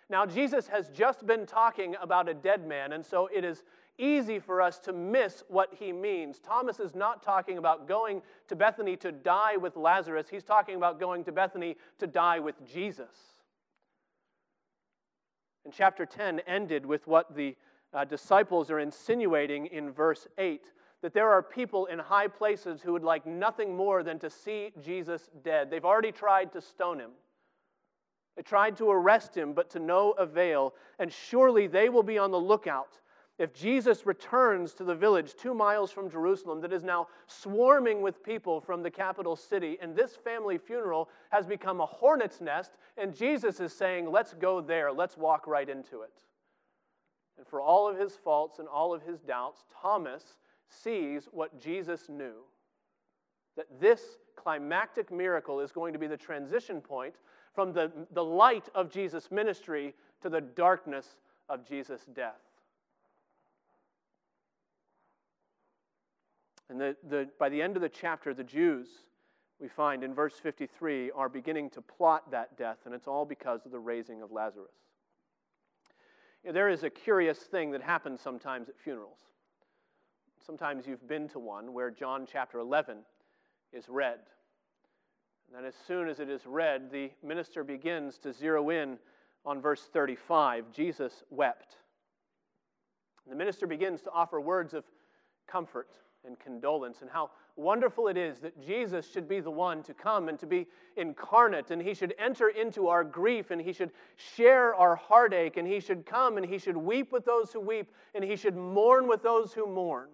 Now, 0.09 0.25
Jesus 0.25 0.67
has 0.67 0.89
just 0.89 1.25
been 1.25 1.45
talking 1.45 1.95
about 1.99 2.29
a 2.29 2.33
dead 2.33 2.67
man, 2.67 2.93
and 2.93 3.03
so 3.03 3.27
it 3.33 3.43
is 3.43 3.63
easy 3.97 4.39
for 4.39 4.61
us 4.61 4.79
to 4.79 4.93
miss 4.93 5.43
what 5.47 5.73
he 5.79 5.91
means. 5.91 6.39
Thomas 6.39 6.79
is 6.79 6.95
not 6.95 7.23
talking 7.23 7.57
about 7.57 7.87
going 7.87 8.21
to 8.47 8.55
Bethany 8.55 8.95
to 8.97 9.11
die 9.11 9.57
with 9.57 9.75
Lazarus, 9.75 10.27
he's 10.29 10.43
talking 10.43 10.75
about 10.75 10.99
going 10.99 11.23
to 11.25 11.31
Bethany 11.31 11.77
to 11.99 12.07
die 12.07 12.39
with 12.39 12.55
Jesus. 12.65 13.15
And 15.65 15.73
chapter 15.73 16.05
10 16.05 16.41
ended 16.41 16.85
with 16.85 17.07
what 17.07 17.35
the 17.35 17.55
uh, 17.93 18.03
disciples 18.05 18.69
are 18.69 18.79
insinuating 18.79 19.67
in 19.67 19.91
verse 19.91 20.27
8 20.37 20.61
that 21.03 21.13
there 21.13 21.29
are 21.29 21.43
people 21.43 21.85
in 21.87 21.99
high 21.99 22.29
places 22.29 22.81
who 22.81 22.93
would 22.93 23.03
like 23.03 23.25
nothing 23.25 23.75
more 23.75 24.03
than 24.03 24.17
to 24.19 24.29
see 24.29 24.71
Jesus 24.81 25.29
dead. 25.43 25.69
They've 25.69 25.83
already 25.83 26.13
tried 26.13 26.53
to 26.53 26.61
stone 26.61 26.97
him. 26.97 27.11
They 28.37 28.41
tried 28.41 28.77
to 28.77 28.89
arrest 28.89 29.35
him, 29.35 29.51
but 29.53 29.69
to 29.71 29.79
no 29.79 30.11
avail. 30.11 30.73
And 30.99 31.11
surely 31.11 31.67
they 31.67 31.89
will 31.89 32.03
be 32.03 32.17
on 32.17 32.31
the 32.31 32.39
lookout 32.39 33.01
if 33.39 33.53
Jesus 33.53 34.05
returns 34.05 34.73
to 34.73 34.83
the 34.83 34.93
village 34.93 35.33
two 35.35 35.53
miles 35.53 35.91
from 35.91 36.09
Jerusalem 36.09 36.61
that 36.61 36.71
is 36.71 36.83
now 36.83 37.07
swarming 37.25 38.01
with 38.01 38.23
people 38.23 38.61
from 38.61 38.83
the 38.83 38.91
capital 38.91 39.35
city, 39.35 39.77
and 39.81 39.95
this 39.95 40.15
family 40.15 40.57
funeral 40.57 41.09
has 41.31 41.47
become 41.47 41.81
a 41.81 41.85
hornet's 41.85 42.41
nest, 42.41 42.73
and 42.95 43.15
Jesus 43.15 43.59
is 43.59 43.73
saying, 43.73 44.11
Let's 44.11 44.33
go 44.33 44.61
there, 44.61 44.91
let's 44.91 45.17
walk 45.17 45.47
right 45.47 45.67
into 45.67 46.01
it. 46.01 46.11
And 47.37 47.47
for 47.47 47.59
all 47.59 47.89
of 47.89 47.97
his 47.97 48.13
faults 48.15 48.59
and 48.59 48.67
all 48.67 48.93
of 48.93 49.01
his 49.01 49.19
doubts, 49.19 49.65
Thomas 49.81 50.37
sees 50.69 51.27
what 51.31 51.59
Jesus 51.59 52.09
knew 52.09 52.43
that 53.55 53.67
this 53.79 54.17
climactic 54.35 55.11
miracle 55.11 55.59
is 55.59 55.71
going 55.71 55.93
to 55.93 55.99
be 55.99 56.07
the 56.07 56.17
transition 56.17 56.81
point 56.81 57.15
from 57.53 57.71
the, 57.71 57.91
the 58.11 58.23
light 58.23 58.67
of 58.73 58.91
Jesus' 58.91 59.31
ministry 59.31 59.93
to 60.21 60.29
the 60.29 60.41
darkness 60.41 61.17
of 61.49 61.67
Jesus' 61.67 62.05
death. 62.13 62.39
And 66.73 66.81
the, 66.81 66.95
the, 67.07 67.29
by 67.37 67.49
the 67.49 67.61
end 67.61 67.75
of 67.75 67.83
the 67.83 67.89
chapter, 67.89 68.33
the 68.33 68.43
Jews, 68.43 68.87
we 69.61 69.67
find 69.67 70.03
in 70.03 70.15
verse 70.15 70.33
53, 70.41 71.11
are 71.11 71.29
beginning 71.29 71.69
to 71.69 71.83
plot 71.83 72.31
that 72.31 72.57
death, 72.57 72.77
and 72.85 72.95
it's 72.95 73.07
all 73.07 73.25
because 73.25 73.63
of 73.67 73.71
the 73.71 73.77
raising 73.77 74.23
of 74.23 74.31
Lazarus. 74.31 74.73
There 76.43 76.69
is 76.69 76.81
a 76.81 76.89
curious 76.89 77.37
thing 77.37 77.69
that 77.73 77.83
happens 77.83 78.21
sometimes 78.21 78.69
at 78.69 78.79
funerals. 78.79 79.19
Sometimes 80.43 80.87
you've 80.87 81.07
been 81.07 81.29
to 81.29 81.37
one 81.37 81.73
where 81.73 81.91
John 81.91 82.25
chapter 82.29 82.57
11 82.57 82.97
is 83.71 83.87
read. 83.87 84.17
And 85.47 85.55
then, 85.55 85.65
as 85.65 85.75
soon 85.87 86.09
as 86.09 86.19
it 86.19 86.27
is 86.27 86.47
read, 86.47 86.89
the 86.91 87.11
minister 87.21 87.63
begins 87.63 88.17
to 88.17 88.33
zero 88.33 88.71
in 88.71 88.97
on 89.45 89.61
verse 89.61 89.83
35 89.93 90.71
Jesus 90.71 91.23
wept. 91.29 91.75
The 93.29 93.35
minister 93.35 93.67
begins 93.67 94.01
to 94.01 94.11
offer 94.11 94.41
words 94.41 94.73
of 94.73 94.85
comfort 95.47 95.91
and 96.25 96.39
condolence, 96.39 97.01
and 97.01 97.09
how 97.09 97.29
wonderful 97.55 98.07
it 98.07 98.17
is 98.17 98.39
that 98.39 98.59
Jesus 98.65 99.09
should 99.11 99.27
be 99.27 99.39
the 99.39 99.51
one 99.51 99.83
to 99.83 99.93
come 99.93 100.29
and 100.29 100.39
to 100.39 100.47
be 100.47 100.67
incarnate, 100.97 101.71
and 101.71 101.81
he 101.81 101.93
should 101.93 102.15
enter 102.17 102.49
into 102.49 102.87
our 102.87 103.03
grief, 103.03 103.51
and 103.51 103.61
he 103.61 103.73
should 103.73 103.91
share 104.15 104.73
our 104.75 104.95
heartache, 104.95 105.57
and 105.57 105.67
he 105.67 105.79
should 105.79 106.05
come 106.05 106.37
and 106.37 106.45
he 106.45 106.57
should 106.57 106.77
weep 106.77 107.11
with 107.11 107.25
those 107.25 107.51
who 107.51 107.59
weep, 107.59 107.91
and 108.15 108.23
he 108.23 108.35
should 108.35 108.55
mourn 108.55 109.07
with 109.07 109.21
those 109.21 109.53
who 109.53 109.67
mourn. 109.67 110.09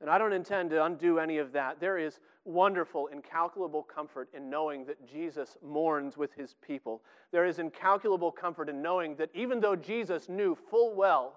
And 0.00 0.10
I 0.10 0.18
don't 0.18 0.32
intend 0.32 0.70
to 0.70 0.84
undo 0.84 1.20
any 1.20 1.38
of 1.38 1.52
that. 1.52 1.78
There 1.78 1.96
is 1.96 2.18
wonderful, 2.44 3.06
incalculable 3.06 3.84
comfort 3.84 4.28
in 4.34 4.50
knowing 4.50 4.84
that 4.86 5.06
Jesus 5.06 5.56
mourns 5.64 6.16
with 6.16 6.32
his 6.34 6.56
people. 6.60 7.02
There 7.30 7.46
is 7.46 7.60
incalculable 7.60 8.32
comfort 8.32 8.68
in 8.68 8.82
knowing 8.82 9.14
that 9.16 9.30
even 9.32 9.60
though 9.60 9.76
Jesus 9.76 10.28
knew 10.28 10.56
full 10.56 10.92
well 10.94 11.36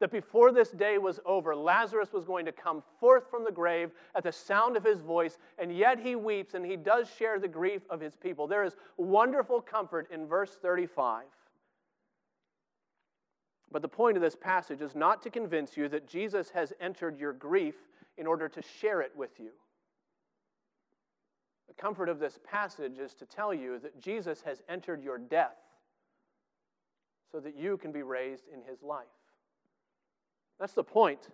that 0.00 0.12
before 0.12 0.52
this 0.52 0.70
day 0.70 0.98
was 0.98 1.20
over, 1.24 1.56
Lazarus 1.56 2.12
was 2.12 2.24
going 2.24 2.44
to 2.44 2.52
come 2.52 2.82
forth 3.00 3.30
from 3.30 3.44
the 3.44 3.52
grave 3.52 3.90
at 4.14 4.22
the 4.22 4.32
sound 4.32 4.76
of 4.76 4.84
his 4.84 5.00
voice, 5.00 5.38
and 5.58 5.74
yet 5.74 5.98
he 5.98 6.16
weeps 6.16 6.54
and 6.54 6.64
he 6.64 6.76
does 6.76 7.08
share 7.18 7.38
the 7.38 7.48
grief 7.48 7.82
of 7.88 8.00
his 8.00 8.14
people. 8.14 8.46
There 8.46 8.64
is 8.64 8.76
wonderful 8.98 9.60
comfort 9.60 10.08
in 10.10 10.26
verse 10.26 10.58
35. 10.60 11.24
But 13.72 13.82
the 13.82 13.88
point 13.88 14.16
of 14.16 14.22
this 14.22 14.36
passage 14.36 14.80
is 14.80 14.94
not 14.94 15.22
to 15.22 15.30
convince 15.30 15.76
you 15.76 15.88
that 15.88 16.06
Jesus 16.06 16.50
has 16.50 16.72
entered 16.80 17.18
your 17.18 17.32
grief 17.32 17.74
in 18.18 18.26
order 18.26 18.48
to 18.48 18.62
share 18.62 19.00
it 19.00 19.12
with 19.16 19.40
you. 19.40 19.50
The 21.68 21.74
comfort 21.74 22.08
of 22.08 22.18
this 22.18 22.38
passage 22.44 22.98
is 22.98 23.14
to 23.14 23.26
tell 23.26 23.52
you 23.52 23.78
that 23.80 24.00
Jesus 24.00 24.42
has 24.42 24.62
entered 24.68 25.02
your 25.02 25.18
death 25.18 25.56
so 27.32 27.40
that 27.40 27.56
you 27.56 27.76
can 27.76 27.92
be 27.92 28.02
raised 28.02 28.44
in 28.52 28.62
his 28.62 28.82
life. 28.82 29.06
That's 30.58 30.72
the 30.72 30.84
point 30.84 31.28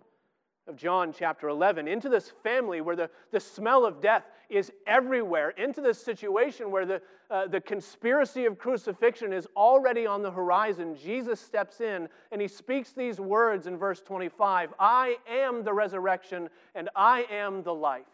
of 0.67 0.75
John 0.77 1.13
chapter 1.17 1.49
11. 1.49 1.87
Into 1.87 2.09
this 2.09 2.31
family 2.41 2.81
where 2.81 2.95
the, 2.95 3.09
the 3.31 3.39
smell 3.39 3.85
of 3.85 4.01
death 4.01 4.23
is 4.49 4.71
everywhere, 4.87 5.49
into 5.51 5.81
this 5.81 6.01
situation 6.01 6.71
where 6.71 6.85
the, 6.85 7.01
uh, 7.29 7.47
the 7.47 7.59
conspiracy 7.59 8.45
of 8.45 8.57
crucifixion 8.57 9.33
is 9.33 9.47
already 9.57 10.05
on 10.05 10.21
the 10.21 10.31
horizon, 10.31 10.95
Jesus 10.95 11.39
steps 11.39 11.81
in 11.81 12.07
and 12.31 12.41
he 12.41 12.47
speaks 12.47 12.93
these 12.93 13.19
words 13.19 13.67
in 13.67 13.77
verse 13.77 14.01
25 14.01 14.73
I 14.79 15.17
am 15.29 15.63
the 15.63 15.73
resurrection 15.73 16.49
and 16.75 16.89
I 16.95 17.25
am 17.29 17.63
the 17.63 17.73
life. 17.73 18.05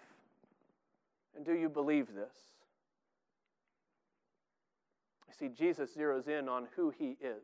And 1.35 1.45
do 1.45 1.53
you 1.53 1.69
believe 1.69 2.07
this? 2.07 2.33
You 5.27 5.33
see, 5.37 5.53
Jesus 5.53 5.91
zeroes 5.95 6.27
in 6.27 6.49
on 6.49 6.67
who 6.75 6.89
he 6.97 7.15
is 7.21 7.43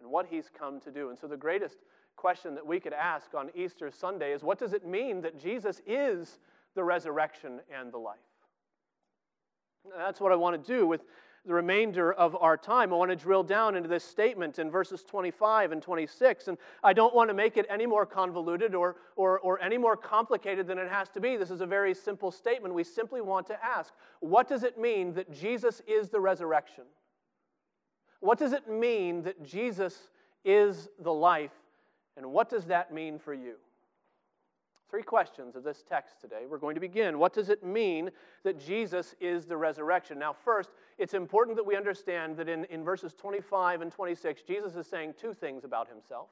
and 0.00 0.10
what 0.10 0.26
he's 0.26 0.50
come 0.56 0.80
to 0.80 0.90
do. 0.90 1.10
And 1.10 1.18
so 1.18 1.26
the 1.26 1.36
greatest 1.36 1.78
question 2.18 2.54
that 2.56 2.66
we 2.66 2.80
could 2.80 2.92
ask 2.92 3.32
on 3.34 3.48
Easter 3.54 3.90
Sunday 3.90 4.32
is 4.32 4.42
what 4.42 4.58
does 4.58 4.72
it 4.72 4.84
mean 4.84 5.20
that 5.22 5.40
Jesus 5.40 5.80
is 5.86 6.40
the 6.74 6.82
resurrection 6.82 7.60
and 7.74 7.92
the 7.92 7.98
life? 7.98 8.18
And 9.84 9.94
that's 9.96 10.20
what 10.20 10.32
I 10.32 10.36
want 10.36 10.62
to 10.62 10.76
do 10.76 10.86
with 10.86 11.04
the 11.46 11.54
remainder 11.54 12.12
of 12.12 12.36
our 12.36 12.56
time. 12.56 12.92
I 12.92 12.96
want 12.96 13.12
to 13.12 13.16
drill 13.16 13.44
down 13.44 13.76
into 13.76 13.88
this 13.88 14.02
statement 14.02 14.58
in 14.58 14.68
verses 14.68 15.04
25 15.04 15.70
and 15.70 15.80
26. 15.80 16.48
And 16.48 16.58
I 16.82 16.92
don't 16.92 17.14
want 17.14 17.30
to 17.30 17.34
make 17.34 17.56
it 17.56 17.66
any 17.70 17.86
more 17.86 18.04
convoluted 18.04 18.74
or, 18.74 18.96
or, 19.14 19.38
or 19.38 19.60
any 19.62 19.78
more 19.78 19.96
complicated 19.96 20.66
than 20.66 20.76
it 20.76 20.90
has 20.90 21.08
to 21.10 21.20
be. 21.20 21.36
This 21.36 21.52
is 21.52 21.60
a 21.60 21.66
very 21.66 21.94
simple 21.94 22.32
statement. 22.32 22.74
We 22.74 22.84
simply 22.84 23.20
want 23.20 23.46
to 23.46 23.64
ask 23.64 23.94
what 24.18 24.48
does 24.48 24.64
it 24.64 24.76
mean 24.76 25.14
that 25.14 25.32
Jesus 25.32 25.80
is 25.86 26.10
the 26.10 26.20
resurrection? 26.20 26.84
What 28.20 28.38
does 28.38 28.52
it 28.52 28.68
mean 28.68 29.22
that 29.22 29.42
Jesus 29.44 30.08
is 30.44 30.88
the 30.98 31.12
life 31.12 31.52
and 32.18 32.26
what 32.32 32.50
does 32.50 32.66
that 32.66 32.92
mean 32.92 33.18
for 33.18 33.32
you? 33.32 33.54
Three 34.90 35.02
questions 35.02 35.54
of 35.54 35.62
this 35.62 35.84
text 35.88 36.20
today. 36.20 36.46
We're 36.48 36.58
going 36.58 36.74
to 36.74 36.80
begin. 36.80 37.18
What 37.18 37.32
does 37.32 37.48
it 37.48 37.62
mean 37.62 38.10
that 38.42 38.58
Jesus 38.58 39.14
is 39.20 39.44
the 39.44 39.56
resurrection? 39.56 40.18
Now, 40.18 40.32
first, 40.32 40.70
it's 40.98 41.14
important 41.14 41.56
that 41.58 41.64
we 41.64 41.76
understand 41.76 42.36
that 42.38 42.48
in, 42.48 42.64
in 42.64 42.82
verses 42.82 43.14
25 43.14 43.82
and 43.82 43.92
26, 43.92 44.42
Jesus 44.42 44.76
is 44.76 44.86
saying 44.86 45.14
two 45.20 45.32
things 45.32 45.64
about 45.64 45.88
himself. 45.88 46.28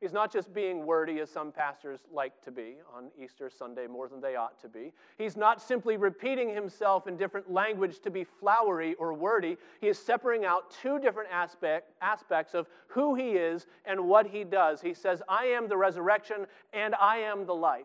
He's 0.00 0.14
not 0.14 0.32
just 0.32 0.54
being 0.54 0.86
wordy, 0.86 1.20
as 1.20 1.28
some 1.28 1.52
pastors 1.52 2.00
like 2.10 2.40
to 2.42 2.50
be 2.50 2.76
on 2.96 3.10
Easter 3.22 3.50
Sunday 3.50 3.86
more 3.86 4.08
than 4.08 4.18
they 4.18 4.34
ought 4.34 4.58
to 4.62 4.68
be. 4.68 4.92
He's 5.18 5.36
not 5.36 5.60
simply 5.60 5.98
repeating 5.98 6.54
himself 6.54 7.06
in 7.06 7.18
different 7.18 7.52
language 7.52 8.00
to 8.00 8.10
be 8.10 8.24
flowery 8.24 8.94
or 8.94 9.12
wordy. 9.12 9.58
He 9.78 9.88
is 9.88 9.98
separating 9.98 10.46
out 10.46 10.70
two 10.70 10.98
different 10.98 11.28
aspect, 11.30 11.92
aspects 12.00 12.54
of 12.54 12.66
who 12.86 13.14
he 13.14 13.32
is 13.32 13.66
and 13.84 14.08
what 14.08 14.26
he 14.26 14.42
does. 14.42 14.80
He 14.80 14.94
says, 14.94 15.22
I 15.28 15.44
am 15.44 15.68
the 15.68 15.76
resurrection 15.76 16.46
and 16.72 16.94
I 16.94 17.18
am 17.18 17.44
the 17.44 17.54
life. 17.54 17.84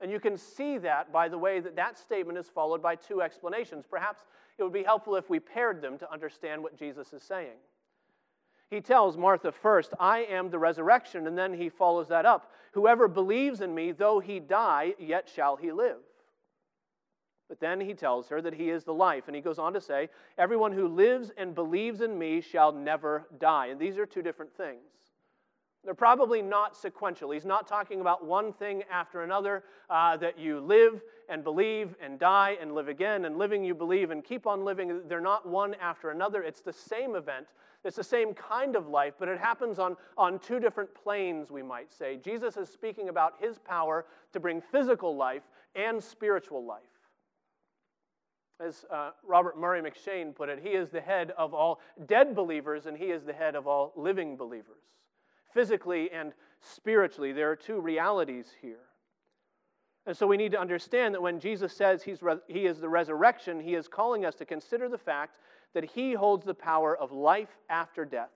And 0.00 0.12
you 0.12 0.20
can 0.20 0.36
see 0.36 0.78
that 0.78 1.12
by 1.12 1.28
the 1.28 1.38
way 1.38 1.58
that 1.58 1.74
that 1.74 1.98
statement 1.98 2.38
is 2.38 2.48
followed 2.48 2.82
by 2.82 2.94
two 2.94 3.22
explanations. 3.22 3.86
Perhaps 3.90 4.22
it 4.56 4.62
would 4.62 4.72
be 4.72 4.84
helpful 4.84 5.16
if 5.16 5.28
we 5.28 5.40
paired 5.40 5.82
them 5.82 5.98
to 5.98 6.12
understand 6.12 6.62
what 6.62 6.76
Jesus 6.76 7.12
is 7.12 7.24
saying. 7.24 7.56
He 8.70 8.80
tells 8.80 9.16
Martha 9.16 9.52
first, 9.52 9.92
I 10.00 10.20
am 10.20 10.50
the 10.50 10.58
resurrection, 10.58 11.26
and 11.26 11.36
then 11.36 11.52
he 11.52 11.68
follows 11.68 12.08
that 12.08 12.26
up. 12.26 12.50
Whoever 12.72 13.08
believes 13.08 13.60
in 13.60 13.74
me, 13.74 13.92
though 13.92 14.20
he 14.20 14.40
die, 14.40 14.94
yet 14.98 15.28
shall 15.32 15.56
he 15.56 15.70
live. 15.70 15.98
But 17.48 17.60
then 17.60 17.80
he 17.80 17.94
tells 17.94 18.28
her 18.28 18.40
that 18.40 18.54
he 18.54 18.70
is 18.70 18.84
the 18.84 18.94
life, 18.94 19.24
and 19.26 19.36
he 19.36 19.42
goes 19.42 19.58
on 19.58 19.74
to 19.74 19.80
say, 19.80 20.08
Everyone 20.38 20.72
who 20.72 20.88
lives 20.88 21.30
and 21.36 21.54
believes 21.54 22.00
in 22.00 22.18
me 22.18 22.40
shall 22.40 22.72
never 22.72 23.28
die. 23.38 23.66
And 23.66 23.78
these 23.78 23.98
are 23.98 24.06
two 24.06 24.22
different 24.22 24.56
things. 24.56 24.80
They're 25.84 25.94
probably 25.94 26.40
not 26.40 26.74
sequential. 26.74 27.30
He's 27.30 27.44
not 27.44 27.66
talking 27.66 28.00
about 28.00 28.24
one 28.24 28.54
thing 28.54 28.82
after 28.90 29.22
another, 29.22 29.64
uh, 29.90 30.16
that 30.16 30.38
you 30.38 30.60
live 30.60 31.02
and 31.28 31.44
believe 31.44 31.94
and 32.00 32.18
die 32.18 32.56
and 32.60 32.74
live 32.74 32.88
again, 32.88 33.26
and 33.26 33.36
living 33.36 33.62
you 33.62 33.74
believe 33.74 34.10
and 34.10 34.24
keep 34.24 34.46
on 34.46 34.64
living. 34.64 35.02
They're 35.06 35.20
not 35.20 35.46
one 35.46 35.74
after 35.74 36.10
another. 36.10 36.42
It's 36.42 36.62
the 36.62 36.72
same 36.72 37.14
event 37.14 37.46
it's 37.84 37.96
the 37.96 38.04
same 38.04 38.32
kind 38.32 38.76
of 38.76 38.88
life, 38.88 39.14
but 39.18 39.28
it 39.28 39.38
happens 39.38 39.78
on, 39.78 39.96
on 40.16 40.38
two 40.38 40.58
different 40.58 40.94
planes, 40.94 41.50
we 41.50 41.62
might 41.62 41.92
say. 41.92 42.16
Jesus 42.16 42.56
is 42.56 42.68
speaking 42.68 43.10
about 43.10 43.34
his 43.40 43.58
power 43.58 44.06
to 44.32 44.40
bring 44.40 44.60
physical 44.60 45.16
life 45.16 45.42
and 45.74 46.02
spiritual 46.02 46.64
life. 46.64 46.80
As 48.64 48.86
uh, 48.90 49.10
Robert 49.26 49.58
Murray 49.58 49.82
M'Cheyne 49.82 50.34
put 50.34 50.48
it, 50.48 50.60
he 50.62 50.70
is 50.70 50.88
the 50.88 51.00
head 51.00 51.32
of 51.36 51.52
all 51.52 51.80
dead 52.06 52.34
believers 52.34 52.86
and 52.86 52.96
he 52.96 53.06
is 53.06 53.24
the 53.24 53.32
head 53.32 53.56
of 53.56 53.66
all 53.66 53.92
living 53.96 54.36
believers. 54.36 54.82
Physically 55.52 56.10
and 56.10 56.32
spiritually, 56.60 57.32
there 57.32 57.50
are 57.50 57.56
two 57.56 57.80
realities 57.80 58.46
here. 58.62 58.78
And 60.06 60.16
so 60.16 60.26
we 60.26 60.36
need 60.36 60.52
to 60.52 60.60
understand 60.60 61.14
that 61.14 61.22
when 61.22 61.40
Jesus 61.40 61.72
says 61.72 62.02
he's 62.02 62.22
re- 62.22 62.36
he 62.46 62.66
is 62.66 62.78
the 62.78 62.88
resurrection, 62.88 63.58
he 63.58 63.74
is 63.74 63.88
calling 63.88 64.24
us 64.24 64.34
to 64.36 64.44
consider 64.44 64.88
the 64.88 64.98
fact 64.98 65.36
that 65.74 65.84
he 65.84 66.14
holds 66.14 66.46
the 66.46 66.54
power 66.54 66.96
of 66.96 67.12
life 67.12 67.56
after 67.68 68.04
death. 68.04 68.30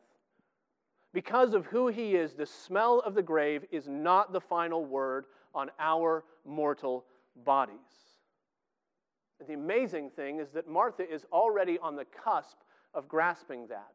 Because 1.14 1.54
of 1.54 1.66
who 1.66 1.88
he 1.88 2.14
is, 2.14 2.34
the 2.34 2.46
smell 2.46 3.00
of 3.00 3.14
the 3.14 3.22
grave 3.22 3.64
is 3.70 3.88
not 3.88 4.32
the 4.32 4.40
final 4.40 4.84
word 4.84 5.24
on 5.54 5.70
our 5.78 6.24
mortal 6.44 7.04
bodies. 7.44 7.76
The 9.46 9.54
amazing 9.54 10.10
thing 10.10 10.40
is 10.40 10.50
that 10.50 10.68
Martha 10.68 11.08
is 11.08 11.24
already 11.32 11.78
on 11.78 11.96
the 11.96 12.04
cusp 12.04 12.58
of 12.92 13.08
grasping 13.08 13.68
that 13.68 13.94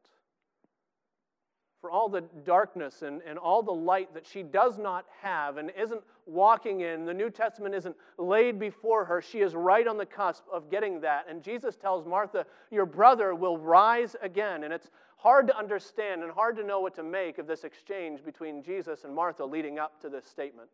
for 1.83 1.91
all 1.91 2.07
the 2.07 2.23
darkness 2.45 3.01
and, 3.01 3.21
and 3.27 3.37
all 3.37 3.61
the 3.61 3.69
light 3.69 4.13
that 4.13 4.25
she 4.25 4.41
does 4.41 4.77
not 4.77 5.05
have 5.21 5.57
and 5.57 5.69
isn't 5.77 6.01
walking 6.25 6.79
in. 6.79 7.03
The 7.03 7.13
New 7.13 7.29
Testament 7.29 7.75
isn't 7.75 7.97
laid 8.17 8.57
before 8.57 9.03
her. 9.03 9.21
She 9.21 9.41
is 9.41 9.53
right 9.53 9.85
on 9.85 9.97
the 9.97 10.05
cusp 10.05 10.45
of 10.49 10.71
getting 10.71 11.01
that. 11.01 11.25
And 11.29 11.43
Jesus 11.43 11.75
tells 11.75 12.05
Martha, 12.05 12.45
Your 12.71 12.85
brother 12.85 13.35
will 13.35 13.57
rise 13.57 14.15
again. 14.21 14.63
And 14.63 14.71
it's 14.71 14.91
hard 15.17 15.45
to 15.47 15.57
understand 15.57 16.23
and 16.23 16.31
hard 16.31 16.55
to 16.55 16.63
know 16.63 16.79
what 16.79 16.95
to 16.95 17.03
make 17.03 17.37
of 17.37 17.47
this 17.47 17.65
exchange 17.65 18.23
between 18.23 18.63
Jesus 18.63 19.03
and 19.03 19.13
Martha 19.13 19.43
leading 19.43 19.77
up 19.77 19.99
to 20.03 20.07
this 20.07 20.25
statement. 20.25 20.69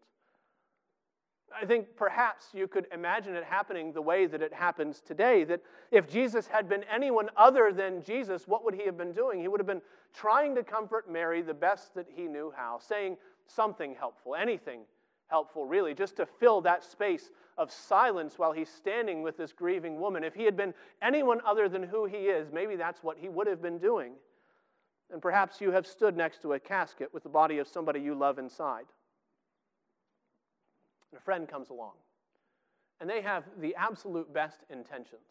I 1.55 1.65
think 1.65 1.95
perhaps 1.95 2.47
you 2.53 2.67
could 2.67 2.87
imagine 2.93 3.35
it 3.35 3.43
happening 3.43 3.91
the 3.91 4.01
way 4.01 4.25
that 4.25 4.41
it 4.41 4.53
happens 4.53 5.01
today. 5.01 5.43
That 5.43 5.61
if 5.91 6.09
Jesus 6.09 6.47
had 6.47 6.69
been 6.69 6.83
anyone 6.93 7.29
other 7.37 7.71
than 7.71 8.03
Jesus, 8.03 8.47
what 8.47 8.63
would 8.65 8.73
he 8.73 8.85
have 8.85 8.97
been 8.97 9.13
doing? 9.13 9.39
He 9.39 9.47
would 9.47 9.59
have 9.59 9.67
been 9.67 9.81
trying 10.13 10.55
to 10.55 10.63
comfort 10.63 11.09
Mary 11.09 11.41
the 11.41 11.53
best 11.53 11.93
that 11.95 12.07
he 12.13 12.23
knew 12.23 12.53
how, 12.55 12.79
saying 12.79 13.17
something 13.47 13.95
helpful, 13.95 14.35
anything 14.35 14.81
helpful, 15.27 15.65
really, 15.65 15.93
just 15.93 16.15
to 16.17 16.25
fill 16.25 16.61
that 16.61 16.83
space 16.83 17.29
of 17.57 17.71
silence 17.71 18.39
while 18.39 18.51
he's 18.51 18.69
standing 18.69 19.21
with 19.21 19.37
this 19.37 19.51
grieving 19.51 19.99
woman. 19.99 20.23
If 20.23 20.33
he 20.33 20.43
had 20.43 20.57
been 20.57 20.73
anyone 21.01 21.39
other 21.45 21.69
than 21.69 21.83
who 21.83 22.05
he 22.05 22.27
is, 22.27 22.51
maybe 22.51 22.75
that's 22.75 23.03
what 23.03 23.17
he 23.17 23.29
would 23.29 23.47
have 23.47 23.61
been 23.61 23.77
doing. 23.77 24.13
And 25.11 25.21
perhaps 25.21 25.61
you 25.61 25.71
have 25.71 25.87
stood 25.87 26.15
next 26.15 26.41
to 26.43 26.53
a 26.53 26.59
casket 26.59 27.13
with 27.13 27.23
the 27.23 27.29
body 27.29 27.57
of 27.57 27.67
somebody 27.67 27.99
you 27.99 28.15
love 28.15 28.39
inside 28.39 28.85
and 31.11 31.19
a 31.19 31.21
friend 31.21 31.47
comes 31.47 31.69
along. 31.69 31.93
And 32.99 33.09
they 33.09 33.21
have 33.21 33.43
the 33.59 33.75
absolute 33.75 34.33
best 34.33 34.59
intentions. 34.69 35.21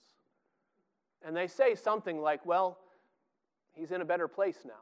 And 1.25 1.37
they 1.37 1.47
say 1.47 1.75
something 1.75 2.21
like, 2.21 2.45
Well, 2.47 2.79
he's 3.75 3.91
in 3.91 4.01
a 4.01 4.05
better 4.05 4.29
place 4.29 4.59
now. 4.65 4.73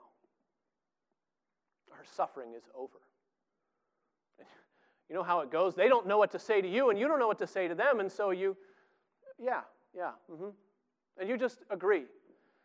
Our 1.92 2.04
suffering 2.04 2.54
is 2.56 2.64
over. 2.74 2.98
You 5.08 5.14
know 5.14 5.22
how 5.22 5.38
it 5.38 5.52
goes? 5.52 5.76
They 5.76 5.88
don't 5.88 6.08
know 6.08 6.18
what 6.18 6.32
to 6.32 6.38
say 6.40 6.60
to 6.60 6.68
you, 6.68 6.90
and 6.90 6.98
you 6.98 7.06
don't 7.06 7.20
know 7.20 7.28
what 7.28 7.38
to 7.38 7.46
say 7.46 7.68
to 7.68 7.76
them, 7.76 8.00
and 8.00 8.10
so 8.10 8.32
you, 8.32 8.56
yeah, 9.38 9.60
yeah, 9.96 10.10
mm-hmm. 10.28 10.48
And 11.18 11.28
you 11.28 11.36
just 11.36 11.60
agree. 11.70 12.06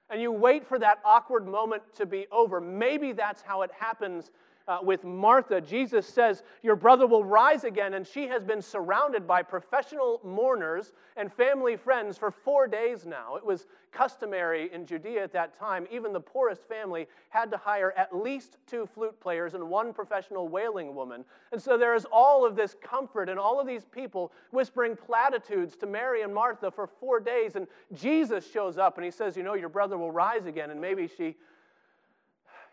And 0.10 0.20
you 0.20 0.32
wait 0.32 0.68
for 0.68 0.80
that 0.80 1.00
awkward 1.06 1.48
moment 1.48 1.84
to 1.96 2.08
be 2.08 2.26
over. 2.32 2.60
Maybe 2.60 3.12
that's 3.12 3.44
how 3.44 3.62
it 3.62 3.72
happens 3.78 4.32
uh, 4.72 4.78
with 4.82 5.04
Martha, 5.04 5.60
Jesus 5.60 6.08
says, 6.08 6.44
Your 6.64 6.78
brother 6.78 7.06
will 7.06 7.26
rise 7.26 7.66
again, 7.66 7.96
and 7.96 8.08
she 8.08 8.28
has 8.28 8.42
been 8.42 8.62
surrounded 8.62 9.28
by 9.28 9.42
professional 9.44 10.22
mourners 10.24 10.94
and 11.18 11.32
family 11.32 11.76
friends 11.76 12.18
for 12.18 12.32
four 12.32 12.68
days 12.68 13.06
now. 13.06 13.36
It 13.36 13.46
was 13.46 13.68
customary 13.92 14.70
in 14.72 14.86
Judea 14.86 15.24
at 15.24 15.34
that 15.34 15.60
time. 15.60 15.88
Even 15.92 16.14
the 16.14 16.22
poorest 16.22 16.62
family 16.70 17.08
had 17.28 17.52
to 17.52 17.58
hire 17.58 17.94
at 17.98 18.16
least 18.16 18.60
two 18.66 18.86
flute 18.86 19.20
players 19.20 19.56
and 19.56 19.70
one 19.70 19.92
professional 19.94 20.48
wailing 20.48 20.96
woman. 20.96 21.26
And 21.52 21.62
so 21.62 21.78
there 21.78 21.94
is 21.94 22.06
all 22.10 22.46
of 22.46 22.56
this 22.56 22.78
comfort 22.82 23.28
and 23.28 23.38
all 23.38 23.60
of 23.60 23.68
these 23.68 23.84
people 23.84 24.32
whispering 24.52 24.96
platitudes 24.96 25.76
to 25.78 25.86
Mary 25.86 26.22
and 26.22 26.34
Martha 26.34 26.72
for 26.72 26.88
four 26.88 27.20
days. 27.20 27.58
And 27.58 27.68
Jesus 27.94 28.50
shows 28.50 28.78
up 28.78 28.98
and 28.98 29.04
he 29.04 29.12
says, 29.12 29.36
You 29.36 29.44
know, 29.44 29.56
your 29.56 29.68
brother 29.68 29.98
will 29.98 30.12
rise 30.12 30.46
again. 30.46 30.70
And 30.70 30.80
maybe 30.80 31.10
she, 31.10 31.36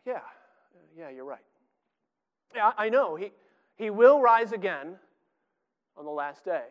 yeah, 0.06 0.20
yeah, 0.96 1.10
you're 1.10 1.24
right. 1.24 1.40
Yeah, 2.54 2.72
I 2.76 2.88
know. 2.88 3.16
He, 3.16 3.32
he 3.76 3.90
will 3.90 4.20
rise 4.20 4.52
again 4.52 4.96
on 5.96 6.04
the 6.04 6.10
last 6.10 6.44
day. 6.44 6.64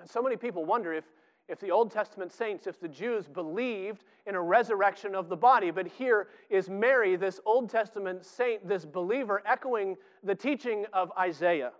And 0.00 0.08
so 0.08 0.22
many 0.22 0.36
people 0.36 0.64
wonder 0.64 0.92
if, 0.92 1.04
if 1.48 1.60
the 1.60 1.70
Old 1.70 1.90
Testament 1.90 2.32
saints, 2.32 2.66
if 2.66 2.80
the 2.80 2.88
Jews 2.88 3.28
believed 3.28 4.04
in 4.26 4.34
a 4.34 4.40
resurrection 4.40 5.14
of 5.14 5.28
the 5.28 5.36
body. 5.36 5.70
But 5.70 5.86
here 5.86 6.28
is 6.50 6.68
Mary, 6.68 7.16
this 7.16 7.40
Old 7.44 7.70
Testament 7.70 8.24
saint, 8.24 8.66
this 8.66 8.84
believer, 8.84 9.42
echoing 9.46 9.96
the 10.22 10.34
teaching 10.34 10.86
of 10.92 11.12
Isaiah. 11.18 11.72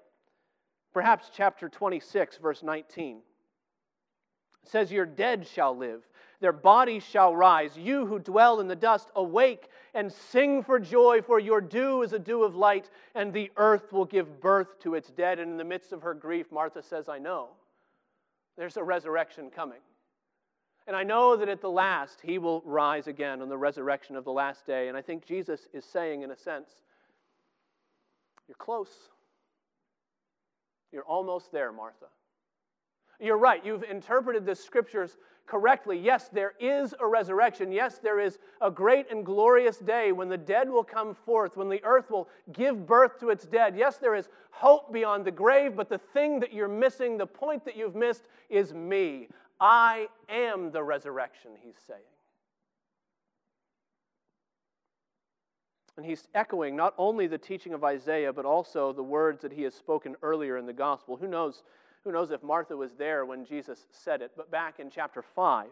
Perhaps 0.93 1.31
chapter 1.35 1.69
26, 1.69 2.39
verse 2.39 2.63
19. 2.63 3.17
It 4.63 4.69
says, 4.69 4.93
Your 4.93 5.07
dead 5.07 5.47
shall 5.47 5.77
live, 5.77 6.09
their 6.45 6.53
bodies 6.53 7.03
shall 7.03 7.35
rise. 7.35 7.75
You 7.75 8.05
who 8.05 8.19
dwell 8.19 8.61
in 8.61 8.69
the 8.69 8.77
dust, 8.77 9.09
awake 9.17 9.71
and 9.95 10.13
sing 10.13 10.63
for 10.63 10.79
joy, 10.79 11.23
for 11.23 11.41
your 11.41 11.63
dew 11.63 12.03
is 12.03 12.13
a 12.13 12.19
dew 12.19 12.43
of 12.43 12.55
light, 12.55 12.91
and 13.15 13.33
the 13.33 13.51
earth 13.57 13.95
will 13.95 14.05
give 14.05 14.43
birth 14.43 14.79
to 14.81 14.95
its 14.95 15.09
dead. 15.09 15.39
And 15.39 15.53
in 15.53 15.57
the 15.57 15.65
midst 15.65 15.91
of 15.91 16.03
her 16.03 16.13
grief, 16.13 16.53
Martha 16.53 16.83
says, 16.83 17.09
I 17.09 17.19
know. 17.19 17.49
There's 18.59 18.77
a 18.77 18.85
resurrection 18.85 19.49
coming. 19.49 19.79
And 20.87 20.95
I 20.95 21.03
know 21.03 21.35
that 21.35 21.49
at 21.49 21.63
the 21.63 21.71
last, 21.71 22.21
he 22.23 22.37
will 22.37 22.61
rise 22.67 23.07
again 23.07 23.41
on 23.41 23.49
the 23.49 23.57
resurrection 23.57 24.15
of 24.15 24.25
the 24.25 24.33
last 24.33 24.67
day. 24.67 24.89
And 24.89 24.99
I 24.99 25.01
think 25.01 25.25
Jesus 25.25 25.67
is 25.73 25.87
saying, 25.87 26.25
in 26.25 26.31
a 26.31 26.37
sense, 26.37 26.69
You're 28.49 28.57
close. 28.59 28.93
You're 30.93 31.05
almost 31.05 31.53
there, 31.53 31.73
Martha. 31.73 32.05
You're 33.19 33.39
right. 33.39 33.65
You've 33.65 33.85
interpreted 33.85 34.45
the 34.45 34.55
scriptures 34.55 35.17
correctly. 35.47 35.99
Yes, 35.99 36.29
there 36.29 36.55
is 36.59 36.95
a 37.01 37.07
resurrection. 37.07 37.71
Yes, 37.71 37.99
there 37.99 38.19
is 38.19 38.39
a 38.61 38.71
great 38.71 39.11
and 39.11 39.25
glorious 39.25 39.79
day 39.79 40.13
when 40.13 40.29
the 40.29 40.39
dead 40.39 40.69
will 40.71 40.85
come 40.85 41.15
forth, 41.15 41.57
when 41.57 41.69
the 41.69 41.83
earth 41.85 42.11
will 42.11 42.29
give 42.53 42.87
birth 42.87 43.19
to 43.21 43.31
its 43.31 43.45
dead. 43.45 43.77
Yes, 43.77 43.99
there 43.99 44.15
is 44.15 44.29
hope 44.51 44.93
beyond 44.93 45.25
the 45.25 45.31
grave, 45.31 45.77
but 45.77 45.89
the 45.89 45.99
thing 45.99 46.41
that 46.41 46.53
you're 46.53 46.69
missing, 46.69 47.19
the 47.19 47.27
point 47.27 47.65
that 47.65 47.77
you've 47.77 47.95
missed, 47.95 48.25
is 48.49 48.73
me. 48.73 49.29
I 49.61 50.09
am 50.29 50.71
the 50.71 50.83
resurrection, 50.83 51.53
he's 51.61 51.77
saying. 51.87 52.01
And 55.97 56.05
he's 56.05 56.27
echoing 56.35 56.75
not 56.75 56.95
only 56.99 57.29
the 57.29 57.39
teaching 57.39 57.73
of 57.73 57.85
Isaiah, 57.85 58.33
but 58.33 58.45
also 58.45 58.93
the 58.93 59.03
words 59.03 59.43
that 59.43 59.53
he 59.53 59.63
has 59.63 59.75
spoken 59.75 60.17
earlier 60.23 60.57
in 60.57 60.67
the 60.67 60.73
gospel. 60.73 61.17
Who 61.17 61.29
knows? 61.29 61.63
Who 62.05 62.13
knows 62.13 62.31
if 62.31 62.43
Martha 62.43 62.77
was 62.77 62.93
there 62.95 63.25
when 63.25 63.45
Jesus 63.45 63.87
said 63.91 64.23
it? 64.23 64.33
But 64.37 64.51
back 64.51 64.79
in 64.79 64.91
chapter 64.91 65.23
5, 65.23 65.69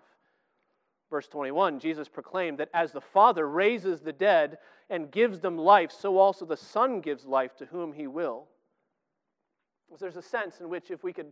Verse 1.12 1.28
21 1.28 1.78
Jesus 1.78 2.08
proclaimed 2.08 2.56
that 2.56 2.70
as 2.72 2.90
the 2.90 3.00
Father 3.02 3.46
raises 3.46 4.00
the 4.00 4.14
dead 4.14 4.56
and 4.88 5.10
gives 5.10 5.40
them 5.40 5.58
life, 5.58 5.92
so 5.92 6.16
also 6.16 6.46
the 6.46 6.56
Son 6.56 7.02
gives 7.02 7.26
life 7.26 7.54
to 7.56 7.66
whom 7.66 7.92
he 7.92 8.06
will. 8.06 8.46
There's 10.00 10.16
a 10.16 10.22
sense 10.22 10.60
in 10.60 10.70
which, 10.70 10.90
if 10.90 11.04
we 11.04 11.12
could, 11.12 11.30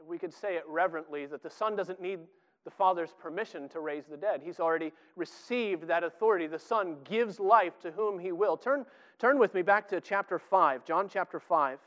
if 0.00 0.04
we 0.04 0.18
could 0.18 0.34
say 0.34 0.56
it 0.56 0.64
reverently, 0.66 1.26
that 1.26 1.44
the 1.44 1.48
Son 1.50 1.76
doesn't 1.76 2.02
need 2.02 2.18
the 2.64 2.72
Father's 2.72 3.14
permission 3.16 3.68
to 3.68 3.78
raise 3.78 4.06
the 4.06 4.16
dead. 4.16 4.42
He's 4.42 4.58
already 4.58 4.92
received 5.14 5.86
that 5.86 6.02
authority. 6.02 6.48
The 6.48 6.58
Son 6.58 6.96
gives 7.04 7.38
life 7.38 7.78
to 7.82 7.92
whom 7.92 8.18
he 8.18 8.32
will. 8.32 8.56
Turn, 8.56 8.84
turn 9.20 9.38
with 9.38 9.54
me 9.54 9.62
back 9.62 9.86
to 9.90 10.00
chapter 10.00 10.40
5, 10.40 10.84
John 10.84 11.08
chapter 11.08 11.38
5. 11.38 11.78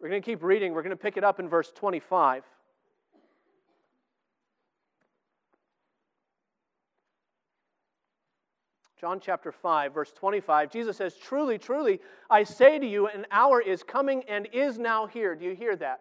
We're 0.00 0.08
going 0.08 0.20
to 0.20 0.26
keep 0.26 0.42
reading. 0.42 0.72
We're 0.72 0.82
going 0.82 0.90
to 0.90 0.96
pick 0.96 1.16
it 1.16 1.24
up 1.24 1.40
in 1.40 1.48
verse 1.48 1.72
25. 1.74 2.44
John 8.98 9.20
chapter 9.20 9.52
5, 9.52 9.92
verse 9.92 10.10
25, 10.12 10.70
Jesus 10.70 10.96
says, 10.96 11.16
Truly, 11.16 11.58
truly, 11.58 12.00
I 12.30 12.44
say 12.44 12.78
to 12.78 12.86
you, 12.86 13.08
an 13.08 13.26
hour 13.30 13.60
is 13.60 13.82
coming 13.82 14.22
and 14.26 14.48
is 14.52 14.78
now 14.78 15.06
here. 15.06 15.34
Do 15.34 15.44
you 15.44 15.54
hear 15.54 15.76
that? 15.76 16.00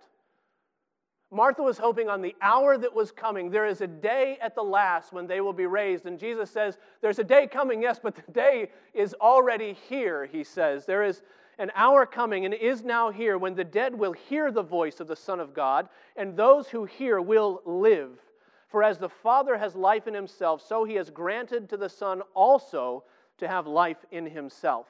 Martha 1.30 1.62
was 1.62 1.78
hoping 1.78 2.08
on 2.08 2.22
the 2.22 2.34
hour 2.42 2.78
that 2.78 2.94
was 2.94 3.12
coming. 3.12 3.50
There 3.50 3.66
is 3.66 3.82
a 3.82 3.88
day 3.88 4.38
at 4.42 4.56
the 4.56 4.64
last 4.64 5.12
when 5.12 5.28
they 5.28 5.42
will 5.42 5.54
be 5.54 5.66
raised. 5.66 6.06
And 6.06 6.18
Jesus 6.18 6.50
says, 6.50 6.78
There's 7.02 7.20
a 7.20 7.24
day 7.24 7.48
coming, 7.48 7.82
yes, 7.82 8.00
but 8.02 8.16
the 8.16 8.32
day 8.32 8.72
is 8.94 9.14
already 9.16 9.76
here, 9.90 10.26
he 10.26 10.46
says. 10.46 10.86
There 10.86 11.04
is 11.04 11.22
an 11.58 11.72
hour 11.76 12.06
coming 12.06 12.46
and 12.46 12.54
is 12.54 12.84
now 12.84 13.12
here 13.12 13.38
when 13.38 13.56
the 13.56 13.64
dead 13.64 13.96
will 13.96 14.14
hear 14.14 14.52
the 14.52 14.64
voice 14.64 15.00
of 15.00 15.08
the 15.08 15.16
Son 15.16 15.40
of 15.40 15.54
God, 15.54 15.90
and 16.16 16.36
those 16.36 16.68
who 16.68 16.86
hear 16.86 17.22
will 17.22 17.62
live. 17.66 18.20
For 18.68 18.84
as 18.84 18.98
the 18.98 19.10
Father 19.10 19.58
has 19.58 19.76
life 19.76 20.08
in 20.08 20.14
himself, 20.14 20.62
so 20.66 20.84
he 20.84 20.96
has 20.96 21.10
granted 21.10 21.70
to 21.70 21.78
the 21.78 21.90
Son 21.90 22.22
also 22.34 23.04
to 23.38 23.48
have 23.48 23.68
life 23.68 24.04
in 24.12 24.26
himself. 24.26 24.88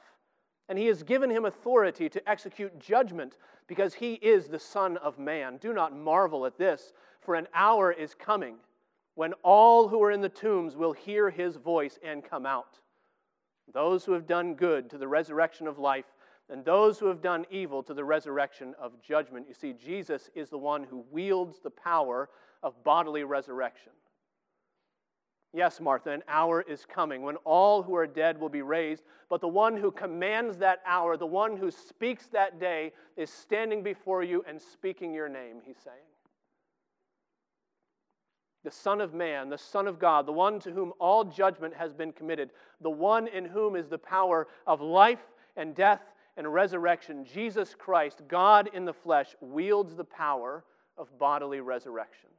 And 0.67 0.79
he 0.79 0.87
has 0.87 1.03
given 1.03 1.29
him 1.29 1.45
authority 1.45 2.09
to 2.09 2.29
execute 2.29 2.79
judgment 2.79 3.37
because 3.67 3.93
he 3.93 4.13
is 4.15 4.47
the 4.47 4.59
Son 4.59 4.97
of 4.97 5.19
Man. 5.19 5.57
Do 5.57 5.73
not 5.73 5.95
marvel 5.95 6.45
at 6.45 6.57
this, 6.57 6.93
for 7.21 7.35
an 7.35 7.47
hour 7.53 7.91
is 7.91 8.15
coming 8.15 8.55
when 9.15 9.33
all 9.43 9.87
who 9.87 10.03
are 10.03 10.11
in 10.11 10.21
the 10.21 10.29
tombs 10.29 10.75
will 10.75 10.91
hear 10.91 11.29
his 11.29 11.55
voice 11.55 11.97
and 12.03 12.23
come 12.23 12.45
out. 12.45 12.79
Those 13.73 14.05
who 14.05 14.11
have 14.11 14.27
done 14.27 14.55
good 14.55 14.89
to 14.89 14.97
the 14.97 15.07
resurrection 15.07 15.67
of 15.67 15.79
life, 15.79 16.05
and 16.49 16.63
those 16.63 16.99
who 16.99 17.07
have 17.07 17.21
done 17.21 17.45
evil 17.49 17.81
to 17.83 17.93
the 17.93 18.03
resurrection 18.03 18.75
of 18.79 19.01
judgment. 19.01 19.47
You 19.47 19.53
see, 19.53 19.73
Jesus 19.73 20.29
is 20.35 20.49
the 20.49 20.57
one 20.57 20.83
who 20.83 21.03
wields 21.11 21.59
the 21.59 21.71
power 21.71 22.29
of 22.61 22.83
bodily 22.83 23.23
resurrection. 23.23 23.91
Yes, 25.53 25.79
Martha, 25.79 26.11
an 26.11 26.23
hour 26.27 26.61
is 26.67 26.85
coming 26.85 27.21
when 27.21 27.37
all 27.37 27.81
who 27.81 27.95
are 27.95 28.05
dead 28.05 28.37
will 28.37 28.49
be 28.49 28.61
raised, 28.61 29.03
but 29.29 29.39
the 29.39 29.47
one 29.47 29.77
who 29.77 29.89
commands 29.89 30.57
that 30.57 30.81
hour, 30.85 31.15
the 31.15 31.25
one 31.25 31.55
who 31.55 31.71
speaks 31.71 32.27
that 32.27 32.59
day, 32.59 32.91
is 33.15 33.29
standing 33.29 33.81
before 33.81 34.21
you 34.21 34.43
and 34.47 34.61
speaking 34.61 35.13
your 35.13 35.29
name, 35.29 35.61
he's 35.65 35.77
saying. 35.81 35.97
The 38.65 38.71
Son 38.71 38.99
of 38.99 39.13
Man, 39.13 39.49
the 39.49 39.57
Son 39.57 39.87
of 39.87 39.97
God, 39.97 40.25
the 40.25 40.33
one 40.33 40.59
to 40.59 40.71
whom 40.71 40.91
all 40.99 41.23
judgment 41.23 41.73
has 41.73 41.93
been 41.93 42.11
committed, 42.11 42.49
the 42.81 42.89
one 42.89 43.27
in 43.27 43.45
whom 43.45 43.77
is 43.77 43.87
the 43.87 43.97
power 43.97 44.47
of 44.67 44.81
life 44.81 45.23
and 45.55 45.73
death 45.73 46.01
and 46.37 46.53
resurrection, 46.53 47.25
Jesus 47.25 47.75
Christ, 47.77 48.21
God 48.27 48.69
in 48.73 48.85
the 48.85 48.93
flesh, 48.93 49.35
wields 49.39 49.95
the 49.95 50.03
power 50.03 50.63
of 50.97 51.17
bodily 51.17 51.61
resurrection. 51.61 52.29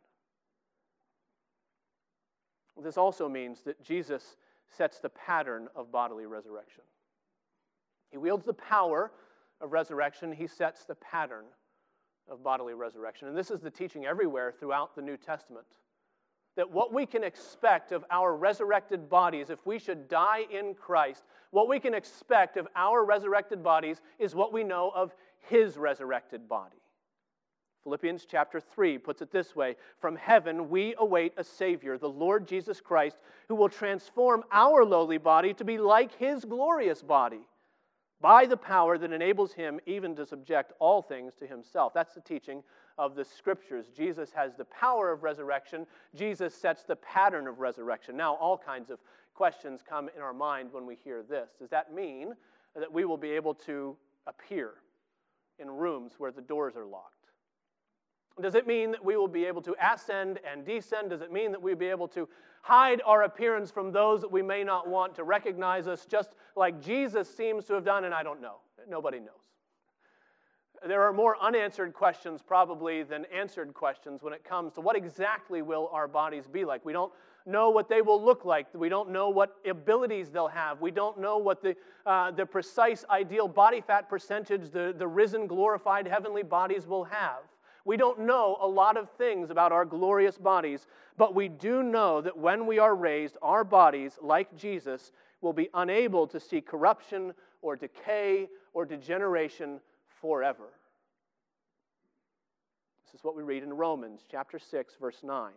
This 2.83 2.99
also 2.99 3.29
means 3.29 3.63
that 3.63 3.83
Jesus 3.83 4.37
sets 4.69 4.99
the 4.99 5.09
pattern 5.09 5.69
of 5.75 5.91
bodily 5.91 6.27
resurrection. 6.27 6.85
He 8.11 8.19
wields 8.19 8.45
the 8.45 8.53
power 8.53 9.13
of 9.61 9.73
resurrection, 9.73 10.33
he 10.33 10.47
sets 10.47 10.85
the 10.85 10.95
pattern 10.97 11.47
of 12.31 12.43
bodily 12.43 12.75
resurrection. 12.75 13.29
And 13.29 13.37
this 13.37 13.51
is 13.51 13.61
the 13.61 13.71
teaching 13.71 14.05
everywhere 14.05 14.53
throughout 14.59 14.95
the 14.95 15.03
New 15.03 15.17
Testament. 15.17 15.67
That 16.57 16.71
what 16.71 16.92
we 16.92 17.07
can 17.07 17.23
expect 17.23 17.92
of 17.92 18.05
our 18.11 18.35
resurrected 18.35 19.09
bodies, 19.09 19.51
if 19.51 19.64
we 19.66 19.79
should 19.79 20.09
die 20.09 20.45
in 20.51 20.75
Christ, 20.75 21.25
what 21.51 21.69
we 21.69 21.79
can 21.79 21.95
expect 21.95 22.57
of 22.57 22.66
our 22.75 23.05
resurrected 23.05 23.62
bodies 23.62 24.01
is 24.19 24.35
what 24.35 24.53
we 24.53 24.64
know 24.64 24.90
of 24.95 25.14
his 25.49 25.77
resurrected 25.77 26.49
body. 26.49 26.77
Philippians 27.85 28.27
chapter 28.29 28.59
3 28.59 28.99
puts 28.99 29.23
it 29.23 29.31
this 29.31 29.55
way 29.55 29.77
From 30.01 30.16
heaven 30.16 30.69
we 30.69 30.95
await 30.99 31.35
a 31.37 31.45
Savior, 31.45 31.99
the 31.99 32.09
Lord 32.09 32.49
Jesus 32.49 32.81
Christ, 32.81 33.19
who 33.49 33.55
will 33.55 33.69
transform 33.69 34.42
our 34.51 34.85
lowly 34.85 35.19
body 35.19 35.55
to 35.55 35.64
be 35.64 35.79
like 35.79 36.12
his 36.19 36.45
glorious 36.45 37.01
body 37.01 37.47
by 38.20 38.46
the 38.46 38.57
power 38.57 38.98
that 38.98 39.12
enables 39.12 39.52
him 39.52 39.79
even 39.87 40.14
to 40.16 40.26
subject 40.26 40.72
all 40.79 41.02
things 41.02 41.35
to 41.35 41.46
himself. 41.46 41.92
That's 41.92 42.14
the 42.14 42.20
teaching 42.20 42.62
of 42.98 43.14
the 43.14 43.24
scriptures. 43.24 43.87
Jesus 43.94 44.33
has 44.33 44.55
the 44.55 44.64
power 44.66 45.12
of 45.12 45.22
resurrection, 45.22 45.87
Jesus 46.14 46.55
sets 46.55 46.83
the 46.83 46.96
pattern 46.96 47.46
of 47.46 47.59
resurrection. 47.59 48.16
Now, 48.16 48.35
all 48.35 48.57
kinds 48.57 48.90
of 48.90 48.98
questions 49.35 49.81
come 49.87 50.09
in 50.16 50.22
our 50.22 50.33
mind 50.33 50.72
when 50.72 50.87
we 50.87 50.96
hear 51.05 51.22
this. 51.22 51.50
Does 51.59 51.68
that 51.70 51.92
mean 51.92 52.35
that 52.74 52.90
we 52.90 53.05
will 53.05 53.18
be 53.18 53.31
able 53.31 53.55
to 53.55 53.96
appear 54.26 54.72
in 55.59 55.70
rooms 55.70 56.12
where 56.18 56.33
the 56.33 56.40
doors 56.40 56.74
are 56.76 56.87
locked? 56.87 57.26
Does 58.40 58.55
it 58.55 58.66
mean 58.66 58.90
that 58.90 59.03
we 59.03 59.16
will 59.16 59.29
be 59.29 59.46
able 59.46 59.62
to 59.62 59.75
ascend 59.81 60.40
and 60.51 60.64
descend? 60.64 61.11
Does 61.11 61.22
it 61.22 61.33
mean 61.33 61.53
that 61.53 61.62
we'll 61.62 61.77
be 61.77 61.87
able 61.87 62.09
to 62.09 62.29
hide 62.61 63.01
our 63.07 63.22
appearance 63.22 63.70
from 63.70 63.92
those 63.92 64.20
that 64.20 64.31
we 64.31 64.42
may 64.42 64.62
not 64.62 64.88
want 64.88 65.14
to 65.14 65.25
recognize 65.25 65.87
us, 65.87 66.05
just 66.05 66.35
like 66.55 66.83
Jesus 66.83 67.35
seems 67.35 67.64
to 67.66 67.75
have 67.75 67.85
done? 67.85 68.05
And 68.05 68.12
I 68.12 68.22
don't 68.22 68.42
know. 68.42 68.57
Nobody 68.88 69.20
knows. 69.20 69.31
There 70.87 71.03
are 71.03 71.12
more 71.12 71.37
unanswered 71.40 71.94
questions, 71.94 72.42
probably, 72.42 73.03
than 73.03 73.25
answered 73.35 73.72
questions 73.72 74.22
when 74.22 74.35
it 74.35 74.44
comes 74.44 74.75
to 74.75 74.83
what 74.83 74.96
exactly 74.96 75.62
will 75.62 75.88
our 75.90 76.07
bodies 76.07 76.46
be 76.46 76.66
like. 76.66 76.85
We 76.85 76.92
don't 76.92 77.12
know 77.46 77.70
what 77.70 77.88
they 77.88 78.03
will 78.03 78.22
look 78.22 78.44
like. 78.44 78.66
We 78.75 78.88
don't 78.88 79.11
know 79.11 79.31
what 79.31 79.57
abilities 79.68 80.31
they'll 80.31 80.49
have. 80.49 80.81
We 80.81 80.90
don't 80.90 81.18
know 81.18 81.38
what 81.38 81.62
the, 81.62 81.77
uh, 82.05 82.33
the 82.33 82.44
precise 82.44 83.05
ideal 83.09 83.49
body 83.49 83.81
fat 83.81 84.09
percentage 84.09 84.70
the, 84.70 84.94
the 84.96 85.07
risen, 85.07 85.46
glorified 85.46 86.07
heavenly 86.07 86.42
bodies 86.42 86.87
will 86.87 87.05
have. 87.05 87.38
We 87.87 87.96
don't 87.96 88.18
know 88.18 88.59
a 88.61 88.66
lot 88.66 88.96
of 88.96 89.09
things 89.12 89.51
about 89.51 89.70
our 89.70 89.85
glorious 89.85 90.37
bodies, 90.37 90.88
but 91.16 91.37
we 91.37 91.49
do 91.49 91.85
know 91.85 92.20
that 92.20 92.37
when 92.37 92.66
we 92.66 92.81
are 92.81 92.96
raised, 92.96 93.38
our 93.42 93.62
bodies, 93.62 94.18
like 94.20 94.57
Jesus, 94.57 95.12
will 95.40 95.53
be 95.53 95.68
unable 95.72 96.27
to 96.27 96.40
see 96.40 96.61
corruption 96.61 97.33
or 97.62 97.77
decay 97.77 98.49
or 98.75 98.85
degeneration 98.85 99.79
forever. 100.20 100.64
This 103.05 103.20
is 103.20 103.25
what 103.25 103.37
we 103.37 103.44
read 103.44 103.62
in 103.62 103.72
Romans 103.72 104.22
chapter 104.29 104.59
6 104.59 104.94
verse 105.01 105.20
9. 105.22 105.53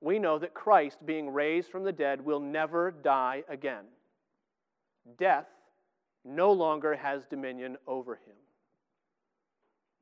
We 0.00 0.18
know 0.18 0.38
that 0.38 0.54
Christ 0.54 1.04
being 1.04 1.28
raised 1.28 1.68
from 1.68 1.84
the 1.84 1.92
dead 1.92 2.24
will 2.24 2.40
never 2.40 2.92
die 2.92 3.44
again. 3.50 3.84
Death 5.18 5.48
no 6.24 6.50
longer 6.50 6.94
has 6.96 7.26
dominion 7.26 7.76
over 7.86 8.14
him 8.14 8.36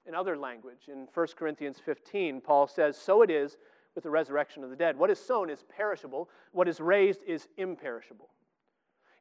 in 0.07 0.15
other 0.15 0.37
language. 0.37 0.89
In 0.89 1.09
1 1.13 1.27
Corinthians 1.37 1.79
15, 1.85 2.41
Paul 2.41 2.67
says, 2.67 2.97
So 2.97 3.23
it 3.23 3.31
is 3.31 3.57
with 3.95 4.05
the 4.05 4.11
resurrection 4.11 4.65
of 4.65 4.71
the 4.71 4.77
dead. 4.77 4.99
What 4.99 5.11
is 5.11 5.19
sown 5.19 5.51
is 5.51 5.65
perishable, 5.77 6.29
what 6.53 6.69
is 6.69 6.81
raised 6.81 7.21
is 7.27 7.49
imperishable. 7.57 8.29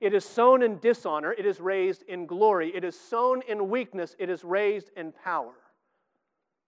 It 0.02 0.14
is 0.14 0.26
sown 0.26 0.64
in 0.64 0.80
dishonor, 0.80 1.32
it 1.32 1.46
is 1.46 1.62
raised 1.62 2.04
in 2.04 2.26
glory. 2.26 2.76
It 2.76 2.84
is 2.84 3.00
sown 3.00 3.42
in 3.48 3.70
weakness, 3.70 4.16
it 4.20 4.30
is 4.30 4.44
raised 4.44 4.90
in 4.98 5.14
power. 5.24 5.54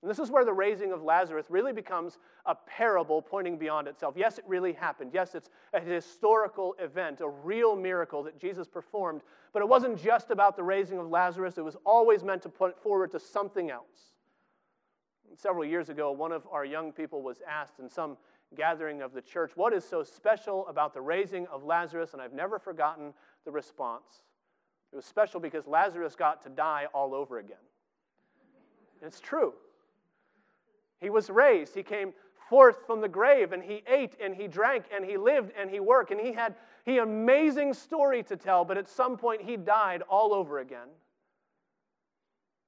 And 0.06 0.12
this 0.12 0.20
is 0.20 0.30
where 0.30 0.46
the 0.46 0.54
raising 0.54 0.92
of 0.92 1.02
Lazarus 1.02 1.48
really 1.50 1.74
becomes 1.74 2.20
a 2.46 2.54
parable 2.54 3.24
pointing 3.24 3.58
beyond 3.58 3.88
itself. 3.88 4.14
Yes, 4.16 4.38
it 4.38 4.44
really 4.48 4.72
happened. 4.72 5.10
Yes, 5.16 5.34
it's 5.34 5.50
a 5.74 5.80
historical 5.80 6.76
event, 6.78 7.22
a 7.22 7.28
real 7.28 7.76
miracle 7.76 8.22
that 8.22 8.40
Jesus 8.40 8.68
performed. 8.68 9.22
But 9.52 9.64
it 9.64 9.68
wasn't 9.68 10.00
just 10.00 10.30
about 10.30 10.58
the 10.58 10.62
raising 10.62 11.00
of 11.00 11.10
Lazarus, 11.10 11.58
it 11.58 11.66
was 11.66 11.76
always 11.88 12.24
meant 12.24 12.44
to 12.44 12.50
point 12.50 12.78
forward 12.78 13.10
to 13.14 13.20
something 13.20 13.72
else. 13.72 14.14
Several 15.36 15.66
years 15.66 15.90
ago, 15.90 16.12
one 16.12 16.32
of 16.32 16.46
our 16.52 16.66
young 16.66 16.92
people 16.92 17.24
was 17.24 17.42
asked 17.50 17.80
in 17.80 17.90
some 17.90 18.16
gathering 18.56 19.02
of 19.02 19.12
the 19.12 19.24
church, 19.24 19.54
What 19.56 19.74
is 19.74 19.84
so 19.84 20.04
special 20.04 20.68
about 20.68 20.94
the 20.94 21.02
raising 21.02 21.48
of 21.48 21.64
Lazarus? 21.64 22.14
And 22.14 22.22
I've 22.22 22.32
never 22.32 22.60
forgotten 22.60 23.12
the 23.44 23.50
response. 23.50 24.22
It 24.94 24.98
was 24.98 25.06
special 25.06 25.40
because 25.40 25.66
Lazarus 25.66 26.16
got 26.16 26.44
to 26.44 26.50
die 26.50 26.86
all 26.94 27.16
over 27.16 27.40
again. 27.40 27.58
And 29.02 29.08
it's 29.08 29.20
true. 29.20 29.56
He 31.02 31.10
was 31.10 31.30
raised. 31.30 31.76
He 31.76 31.84
came 31.84 32.14
forth 32.50 32.86
from 32.86 33.02
the 33.02 33.08
grave 33.08 33.52
and 33.52 33.64
he 33.64 33.84
ate 33.88 34.16
and 34.22 34.36
he 34.36 34.48
drank 34.48 34.86
and 34.94 35.04
he 35.04 35.18
lived 35.18 35.52
and 35.60 35.70
he 35.70 35.80
worked 35.80 36.12
and 36.12 36.20
he 36.20 36.34
had 36.34 36.56
he 36.86 37.00
amazing 37.00 37.74
story 37.74 38.22
to 38.24 38.38
tell, 38.38 38.64
but 38.64 38.78
at 38.78 38.88
some 38.88 39.18
point 39.18 39.42
he 39.42 39.58
died 39.58 40.04
all 40.04 40.34
over 40.34 40.60
again. 40.60 40.88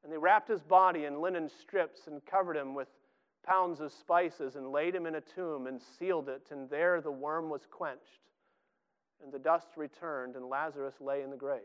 And 0.04 0.12
they 0.12 0.18
wrapped 0.18 0.48
his 0.48 0.64
body 0.64 1.06
in 1.06 1.22
linen 1.22 1.48
strips 1.48 2.08
and 2.08 2.26
covered 2.26 2.58
him 2.58 2.74
with 2.74 2.88
pounds 3.46 3.80
of 3.80 3.92
spices 3.92 4.56
and 4.56 4.72
laid 4.72 4.96
him 4.96 5.06
in 5.06 5.16
a 5.16 5.22
tomb 5.22 5.68
and 5.68 5.80
sealed 6.00 6.30
it, 6.30 6.48
and 6.52 6.70
there 6.70 7.00
the 7.00 7.12
worm 7.12 7.50
was 7.50 7.68
quenched, 7.70 8.32
and 9.24 9.32
the 9.32 9.40
dust 9.40 9.68
returned, 9.78 10.36
and 10.36 10.50
Lazarus 10.50 10.96
lay 11.00 11.22
in 11.22 11.30
the 11.30 11.38
grave. 11.38 11.62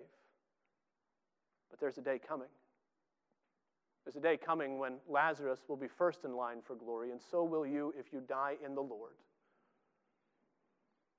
But 1.70 1.80
there's 1.80 1.98
a 1.98 2.02
day 2.02 2.18
coming. 2.18 2.48
There's 4.04 4.16
a 4.16 4.20
day 4.20 4.36
coming 4.36 4.78
when 4.78 4.94
Lazarus 5.08 5.60
will 5.68 5.76
be 5.76 5.86
first 5.86 6.24
in 6.24 6.36
line 6.36 6.58
for 6.66 6.74
glory, 6.74 7.12
and 7.12 7.20
so 7.30 7.44
will 7.44 7.66
you 7.66 7.94
if 7.96 8.12
you 8.12 8.20
die 8.20 8.56
in 8.64 8.74
the 8.74 8.80
Lord. 8.80 9.12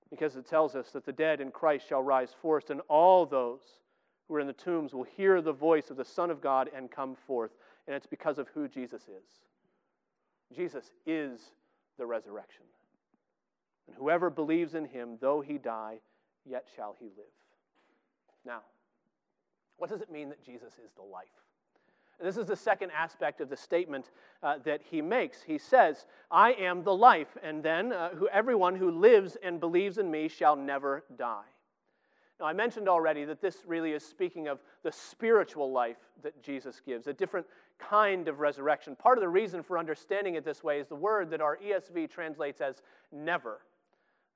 Because 0.10 0.36
it 0.36 0.46
tells 0.46 0.76
us 0.76 0.92
that 0.92 1.06
the 1.06 1.14
dead 1.14 1.40
in 1.40 1.50
Christ 1.50 1.88
shall 1.88 2.04
rise 2.04 2.36
first, 2.42 2.70
and 2.70 2.82
all 2.90 3.26
those 3.26 3.62
who 4.28 4.36
are 4.36 4.40
in 4.40 4.48
the 4.48 4.54
tombs 4.54 4.94
will 4.94 5.04
hear 5.04 5.42
the 5.42 5.54
voice 5.54 5.90
of 5.90 5.98
the 5.98 6.06
Son 6.06 6.30
of 6.30 6.42
God 6.42 6.70
and 6.76 6.92
come 6.92 7.16
forth. 7.28 7.52
And 7.88 7.96
it's 7.96 8.08
because 8.08 8.38
of 8.38 8.48
who 8.54 8.68
Jesus 8.68 9.04
is. 9.04 9.24
Jesus 10.56 10.92
is 11.06 11.40
the 11.98 12.06
resurrection. 12.06 12.64
And 13.88 13.96
whoever 13.96 14.30
believes 14.30 14.76
in 14.76 14.86
him, 14.86 15.18
though 15.20 15.42
he 15.42 15.58
die, 15.58 16.00
yet 16.46 16.66
shall 16.76 16.96
he 17.00 17.06
live. 17.06 17.26
Now, 18.46 18.62
what 19.78 19.90
does 19.90 20.02
it 20.02 20.12
mean 20.12 20.30
that 20.30 20.44
Jesus 20.44 20.74
is 20.74 20.92
the 20.96 21.02
life? 21.02 21.28
This 22.22 22.38
is 22.38 22.46
the 22.46 22.56
second 22.56 22.92
aspect 22.92 23.42
of 23.42 23.50
the 23.50 23.58
statement 23.58 24.12
uh, 24.42 24.58
that 24.64 24.82
he 24.82 25.02
makes. 25.02 25.42
He 25.42 25.58
says, 25.58 26.06
I 26.32 26.54
am 26.54 26.84
the 26.84 26.94
life, 26.94 27.38
and 27.44 27.64
then 27.64 27.92
uh, 27.92 28.10
who, 28.10 28.28
everyone 28.30 28.76
who 28.76 28.92
lives 28.92 29.38
and 29.44 29.60
believes 29.60 29.98
in 29.98 30.10
me 30.10 30.28
shall 30.28 30.56
never 30.56 31.04
die. 31.18 31.44
Now, 32.40 32.46
I 32.46 32.54
mentioned 32.54 32.90
already 32.90 33.26
that 33.26 33.42
this 33.42 33.64
really 33.66 33.92
is 33.92 34.04
speaking 34.04 34.48
of 34.48 34.60
the 34.84 34.92
spiritual 34.92 35.72
life 35.72 35.98
that 36.24 36.42
Jesus 36.44 36.82
gives, 36.86 37.08
a 37.08 37.14
different 37.14 37.46
kind 37.78 38.28
of 38.28 38.40
resurrection. 38.40 38.96
Part 38.96 39.18
of 39.18 39.22
the 39.22 39.30
reason 39.30 39.64
for 39.64 39.78
understanding 39.78 40.36
it 40.36 40.46
this 40.46 40.64
way 40.64 40.80
is 40.80 40.88
the 40.88 40.96
word 40.96 41.30
that 41.32 41.42
our 41.42 41.58
ESV 41.58 42.10
translates 42.10 42.62
as 42.62 42.82
never. 43.12 43.60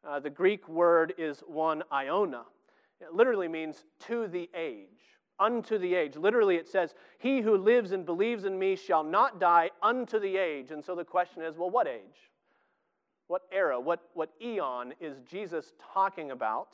Uh, 0.07 0.19
the 0.19 0.29
Greek 0.29 0.67
word 0.69 1.13
is 1.17 1.39
one 1.47 1.83
iona. 1.91 2.43
It 3.01 3.13
literally 3.13 3.47
means 3.47 3.85
to 4.07 4.27
the 4.27 4.49
age, 4.55 5.16
unto 5.39 5.77
the 5.77 5.93
age. 5.93 6.15
Literally, 6.15 6.55
it 6.55 6.67
says, 6.67 6.93
He 7.19 7.41
who 7.41 7.57
lives 7.57 7.91
and 7.91 8.05
believes 8.05 8.45
in 8.45 8.57
me 8.57 8.75
shall 8.75 9.03
not 9.03 9.39
die 9.39 9.71
unto 9.81 10.19
the 10.19 10.37
age. 10.37 10.71
And 10.71 10.83
so 10.83 10.95
the 10.95 11.03
question 11.03 11.41
is, 11.43 11.57
well, 11.57 11.69
what 11.69 11.87
age? 11.87 12.31
What 13.27 13.43
era? 13.51 13.79
What, 13.79 14.01
what 14.13 14.31
eon 14.41 14.93
is 14.99 15.17
Jesus 15.29 15.73
talking 15.93 16.31
about? 16.31 16.69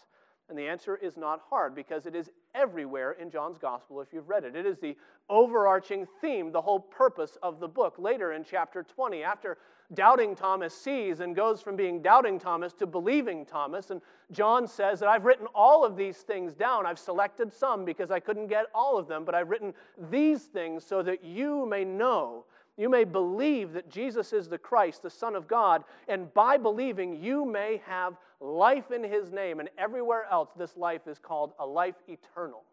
And 0.50 0.58
the 0.58 0.68
answer 0.68 0.96
is 0.96 1.18
not 1.18 1.42
hard 1.50 1.74
because 1.74 2.06
it 2.06 2.16
is 2.16 2.30
everywhere 2.56 3.14
in 3.14 3.30
John's 3.30 3.58
gospel 3.58 4.02
if 4.02 4.10
you've 4.12 4.30
read 4.30 4.44
it. 4.44 4.56
It 4.56 4.66
is 4.66 4.78
the 4.80 4.96
overarching 5.30 6.08
theme, 6.22 6.52
the 6.52 6.62
whole 6.62 6.80
purpose 6.80 7.38
of 7.42 7.60
the 7.60 7.68
book. 7.68 7.96
Later 7.98 8.34
in 8.34 8.44
chapter 8.44 8.84
20, 8.84 9.24
after 9.24 9.58
doubting 9.94 10.36
Thomas 10.36 10.76
sees 10.76 11.20
and 11.20 11.36
goes 11.36 11.62
from 11.62 11.76
being 11.76 12.02
doubting 12.02 12.40
Thomas 12.40 12.74
to 12.74 12.86
believing 12.86 13.46
Thomas, 13.46 13.92
and 13.92 14.02
John 14.32 14.68
says 14.68 15.00
that 15.00 15.10
I've 15.10 15.26
written 15.26 15.48
all 15.54 15.86
of 15.86 15.96
these 15.96 16.18
things 16.18 16.54
down. 16.54 16.86
I've 16.86 17.00
selected 17.00 17.54
some 17.54 17.86
because 17.86 18.12
I 18.12 18.20
couldn't 18.20 18.48
get 18.48 18.66
all 18.74 18.98
of 18.98 19.08
them, 19.08 19.26
but 19.26 19.36
I've 19.36 19.50
written 19.50 19.74
these 20.10 20.44
things 20.44 20.86
so 20.86 21.04
that 21.04 21.24
you 21.24 21.66
may 21.66 21.84
know 21.84 22.46
you 22.78 22.90
may 22.90 23.04
believe 23.04 23.74
that 23.74 23.90
Jesus 23.90 24.34
is 24.34 24.50
the 24.50 24.58
Christ, 24.58 25.04
the 25.04 25.10
Son 25.10 25.36
of 25.36 25.48
God, 25.48 25.84
and 26.08 26.34
by 26.34 26.58
believing, 26.58 27.22
you 27.22 27.46
may 27.46 27.82
have 27.86 28.18
life 28.40 28.92
in 28.92 29.04
His 29.04 29.32
name. 29.32 29.60
And 29.60 29.70
everywhere 29.78 30.26
else, 30.32 30.50
this 30.58 30.76
life 30.76 31.08
is 31.08 31.20
called 31.20 31.54
a 31.60 31.66
life 31.66 31.96
eternal, 32.08 32.64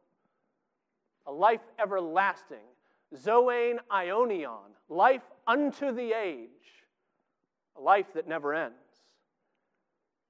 a 1.26 1.32
life 1.32 1.60
everlasting, 1.78 2.58
Zoe 3.16 3.74
Aionion, 3.90 4.70
life 4.88 5.22
unto 5.46 5.92
the 5.92 6.12
age, 6.12 6.48
a 7.76 7.80
life 7.80 8.06
that 8.14 8.26
never 8.26 8.54
ends. 8.54 8.74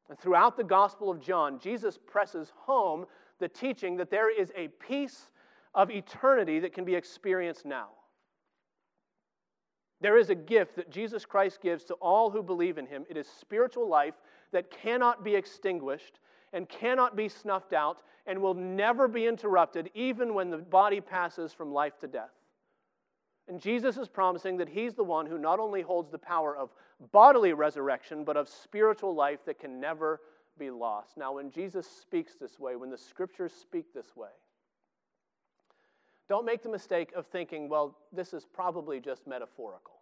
And 0.09 0.18
throughout 0.18 0.56
the 0.56 0.64
Gospel 0.64 1.11
of 1.11 1.20
John, 1.20 1.61
Jesus 1.61 1.96
presses 1.96 2.52
home 2.56 3.06
the 3.38 3.48
teaching 3.48 3.96
that 3.98 4.11
there 4.11 4.28
is 4.28 4.50
a 4.56 4.66
peace 4.68 5.30
of 5.74 5.92
eternity 5.92 6.59
that 6.59 6.72
can 6.72 6.85
be 6.85 6.96
experienced 6.96 7.64
now. 7.64 7.90
There 10.00 10.16
is 10.16 10.30
a 10.30 10.34
gift 10.34 10.76
that 10.76 10.90
Jesus 10.90 11.26
Christ 11.26 11.60
gives 11.60 11.84
to 11.84 11.94
all 11.94 12.30
who 12.30 12.42
believe 12.42 12.78
in 12.78 12.86
him. 12.86 13.04
It 13.08 13.16
is 13.16 13.26
spiritual 13.28 13.88
life 13.88 14.14
that 14.52 14.70
cannot 14.70 15.22
be 15.22 15.34
extinguished 15.34 16.20
and 16.52 16.68
cannot 16.68 17.16
be 17.16 17.28
snuffed 17.28 17.72
out 17.72 18.02
and 18.26 18.40
will 18.40 18.54
never 18.54 19.08
be 19.08 19.26
interrupted, 19.26 19.90
even 19.94 20.34
when 20.34 20.50
the 20.50 20.58
body 20.58 21.00
passes 21.00 21.52
from 21.52 21.72
life 21.72 21.98
to 21.98 22.06
death. 22.06 22.30
And 23.48 23.60
Jesus 23.60 23.96
is 23.96 24.08
promising 24.08 24.56
that 24.58 24.68
he's 24.68 24.94
the 24.94 25.04
one 25.04 25.26
who 25.26 25.38
not 25.38 25.58
only 25.58 25.82
holds 25.82 26.10
the 26.10 26.18
power 26.18 26.56
of 26.56 26.70
bodily 27.12 27.52
resurrection, 27.52 28.24
but 28.24 28.36
of 28.36 28.48
spiritual 28.48 29.14
life 29.14 29.44
that 29.44 29.58
can 29.58 29.80
never 29.80 30.20
be 30.58 30.70
lost. 30.70 31.16
Now, 31.16 31.34
when 31.34 31.50
Jesus 31.50 31.86
speaks 31.86 32.34
this 32.36 32.58
way, 32.58 32.76
when 32.76 32.90
the 32.90 32.98
scriptures 32.98 33.52
speak 33.52 33.92
this 33.92 34.14
way, 34.14 34.28
don't 36.30 36.46
make 36.46 36.62
the 36.62 36.68
mistake 36.68 37.12
of 37.16 37.26
thinking, 37.26 37.68
well, 37.68 37.98
this 38.12 38.32
is 38.32 38.46
probably 38.46 39.00
just 39.00 39.26
metaphorical. 39.26 39.94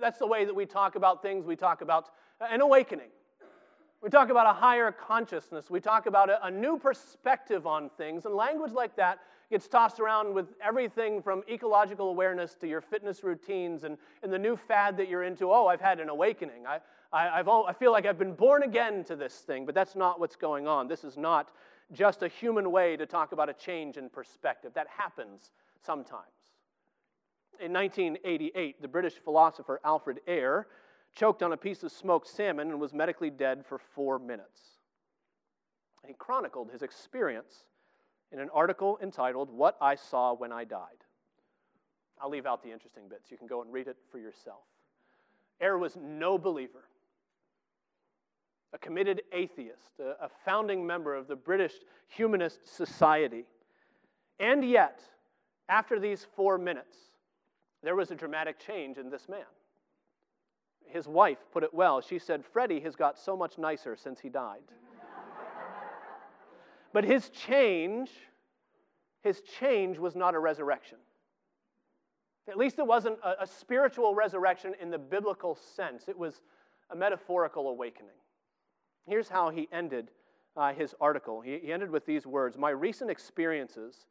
That's 0.00 0.18
the 0.18 0.26
way 0.26 0.44
that 0.44 0.54
we 0.54 0.66
talk 0.66 0.96
about 0.96 1.22
things. 1.22 1.46
We 1.46 1.54
talk 1.54 1.80
about 1.80 2.10
an 2.40 2.60
awakening. 2.60 3.10
We 4.02 4.10
talk 4.10 4.30
about 4.30 4.48
a 4.48 4.52
higher 4.52 4.90
consciousness. 4.90 5.70
We 5.70 5.80
talk 5.80 6.06
about 6.06 6.28
a, 6.28 6.44
a, 6.46 6.50
new 6.50 6.76
perspective 6.76 7.68
on 7.68 7.88
things. 7.96 8.24
And 8.24 8.34
language 8.34 8.72
like 8.72 8.96
that 8.96 9.20
gets 9.48 9.68
tossed 9.68 10.00
around 10.00 10.34
with 10.34 10.46
everything 10.60 11.22
from 11.22 11.44
ecological 11.48 12.10
awareness 12.10 12.56
to 12.56 12.66
your 12.66 12.80
fitness 12.80 13.22
routines 13.22 13.84
and, 13.84 13.96
and 14.24 14.32
the 14.32 14.38
new 14.38 14.56
fad 14.56 14.96
that 14.96 15.08
you're 15.08 15.22
into. 15.22 15.52
Oh, 15.52 15.68
I've 15.68 15.80
had 15.80 16.00
an 16.00 16.08
awakening. 16.08 16.66
I, 16.66 16.80
I, 17.12 17.38
I've, 17.38 17.48
I 17.48 17.72
feel 17.72 17.92
like 17.92 18.06
I've 18.06 18.18
been 18.18 18.34
born 18.34 18.64
again 18.64 19.04
to 19.04 19.14
this 19.14 19.34
thing. 19.36 19.66
But 19.66 19.74
that's 19.76 19.94
not 19.94 20.18
what's 20.18 20.36
going 20.36 20.66
on. 20.66 20.88
This 20.88 21.04
is 21.04 21.16
not 21.16 21.52
just 21.92 22.22
a 22.22 22.28
human 22.28 22.70
way 22.70 22.96
to 22.96 23.06
talk 23.06 23.32
about 23.32 23.48
a 23.48 23.54
change 23.54 23.96
in 23.96 24.08
perspective. 24.08 24.72
That 24.74 24.88
happens 24.88 25.52
sometimes. 25.84 26.24
In 27.60 27.72
1988, 27.72 28.82
the 28.82 28.88
British 28.88 29.14
philosopher 29.14 29.80
Alfred 29.84 30.20
Ayer 30.28 30.66
choked 31.14 31.42
on 31.42 31.52
a 31.52 31.56
piece 31.56 31.82
of 31.82 31.92
smoked 31.92 32.28
salmon 32.28 32.70
and 32.70 32.80
was 32.80 32.92
medically 32.92 33.30
dead 33.30 33.64
for 33.64 33.78
four 33.78 34.18
minutes. 34.18 34.60
He 36.06 36.12
chronicled 36.12 36.70
his 36.70 36.82
experience 36.82 37.64
in 38.30 38.38
an 38.38 38.50
article 38.52 38.98
entitled 39.02 39.50
What 39.50 39.76
I 39.80 39.94
Saw 39.94 40.34
When 40.34 40.52
I 40.52 40.64
Died. 40.64 41.04
I'll 42.20 42.30
leave 42.30 42.46
out 42.46 42.62
the 42.62 42.70
interesting 42.70 43.08
bits. 43.08 43.30
You 43.30 43.36
can 43.36 43.46
go 43.46 43.62
and 43.62 43.72
read 43.72 43.88
it 43.88 43.96
for 44.10 44.18
yourself. 44.18 44.64
Ayer 45.60 45.78
was 45.78 45.96
no 45.96 46.38
believer 46.38 46.84
a 48.72 48.78
committed 48.78 49.22
atheist, 49.32 50.00
a, 50.00 50.24
a 50.24 50.30
founding 50.44 50.86
member 50.86 51.14
of 51.14 51.28
the 51.28 51.36
British 51.36 51.72
Humanist 52.08 52.66
Society. 52.66 53.44
And 54.38 54.68
yet, 54.68 55.00
after 55.68 55.98
these 55.98 56.26
four 56.36 56.58
minutes, 56.58 56.96
there 57.82 57.96
was 57.96 58.10
a 58.10 58.14
dramatic 58.14 58.58
change 58.58 58.98
in 58.98 59.10
this 59.10 59.28
man. 59.28 59.44
His 60.86 61.08
wife 61.08 61.38
put 61.52 61.62
it 61.62 61.74
well. 61.74 62.00
She 62.00 62.18
said, 62.18 62.44
Freddie 62.44 62.80
has 62.80 62.94
got 62.94 63.18
so 63.18 63.36
much 63.36 63.58
nicer 63.58 63.96
since 63.96 64.20
he 64.20 64.28
died. 64.28 64.62
but 66.92 67.04
his 67.04 67.28
change, 67.30 68.10
his 69.22 69.40
change 69.58 69.98
was 69.98 70.14
not 70.14 70.34
a 70.34 70.38
resurrection. 70.38 70.98
At 72.48 72.56
least 72.56 72.78
it 72.78 72.86
wasn't 72.86 73.18
a, 73.24 73.42
a 73.42 73.46
spiritual 73.46 74.14
resurrection 74.14 74.74
in 74.80 74.90
the 74.90 74.98
biblical 74.98 75.56
sense, 75.56 76.04
it 76.08 76.16
was 76.16 76.40
a 76.90 76.96
metaphorical 76.96 77.68
awakening. 77.68 78.14
Here's 79.06 79.28
how 79.28 79.50
he 79.50 79.68
ended 79.72 80.10
uh, 80.56 80.72
his 80.72 80.94
article. 81.00 81.40
He, 81.40 81.58
he 81.58 81.72
ended 81.72 81.90
with 81.90 82.06
these 82.06 82.26
words 82.26 82.56
My 82.56 82.70
recent 82.70 83.10
experiences 83.10 84.06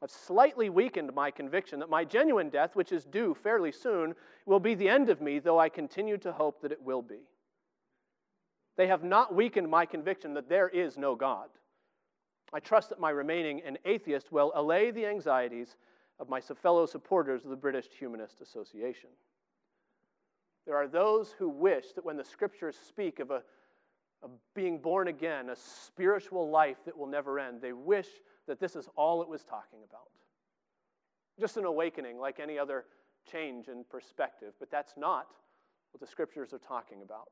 have 0.00 0.10
slightly 0.10 0.68
weakened 0.68 1.14
my 1.14 1.30
conviction 1.30 1.78
that 1.80 1.88
my 1.88 2.04
genuine 2.04 2.50
death, 2.50 2.74
which 2.74 2.92
is 2.92 3.04
due 3.04 3.34
fairly 3.34 3.72
soon, 3.72 4.14
will 4.44 4.60
be 4.60 4.74
the 4.74 4.88
end 4.88 5.08
of 5.08 5.20
me, 5.20 5.38
though 5.38 5.58
I 5.58 5.68
continue 5.68 6.18
to 6.18 6.32
hope 6.32 6.60
that 6.62 6.72
it 6.72 6.82
will 6.82 7.02
be. 7.02 7.20
They 8.76 8.88
have 8.88 9.04
not 9.04 9.34
weakened 9.34 9.70
my 9.70 9.86
conviction 9.86 10.34
that 10.34 10.48
there 10.48 10.68
is 10.68 10.98
no 10.98 11.14
God. 11.14 11.48
I 12.52 12.60
trust 12.60 12.88
that 12.90 13.00
my 13.00 13.10
remaining 13.10 13.62
an 13.62 13.78
atheist 13.84 14.32
will 14.32 14.52
allay 14.54 14.90
the 14.90 15.06
anxieties 15.06 15.76
of 16.18 16.28
my 16.28 16.40
fellow 16.40 16.86
supporters 16.86 17.44
of 17.44 17.50
the 17.50 17.56
British 17.56 17.86
Humanist 17.98 18.40
Association. 18.40 19.10
There 20.66 20.76
are 20.76 20.88
those 20.88 21.34
who 21.38 21.48
wish 21.48 21.92
that 21.94 22.04
when 22.04 22.16
the 22.16 22.24
scriptures 22.24 22.76
speak 22.76 23.20
of 23.20 23.30
a 23.30 23.42
being 24.54 24.78
born 24.78 25.08
again, 25.08 25.50
a 25.50 25.56
spiritual 25.56 26.50
life 26.50 26.78
that 26.86 26.96
will 26.96 27.06
never 27.06 27.38
end. 27.38 27.60
They 27.60 27.72
wish 27.72 28.08
that 28.46 28.60
this 28.60 28.76
is 28.76 28.88
all 28.96 29.22
it 29.22 29.28
was 29.28 29.42
talking 29.42 29.80
about. 29.88 30.08
Just 31.38 31.56
an 31.56 31.64
awakening 31.64 32.18
like 32.18 32.40
any 32.40 32.58
other 32.58 32.84
change 33.30 33.68
in 33.68 33.84
perspective, 33.90 34.54
but 34.58 34.70
that's 34.70 34.94
not 34.96 35.26
what 35.92 36.00
the 36.00 36.06
scriptures 36.06 36.52
are 36.52 36.58
talking 36.58 37.02
about. 37.02 37.28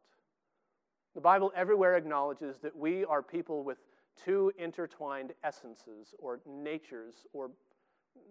The 1.14 1.20
Bible 1.20 1.52
everywhere 1.54 1.96
acknowledges 1.96 2.58
that 2.58 2.74
we 2.74 3.04
are 3.04 3.22
people 3.22 3.64
with 3.64 3.78
two 4.16 4.52
intertwined 4.58 5.32
essences 5.44 6.14
or 6.18 6.40
natures 6.46 7.26
or 7.32 7.50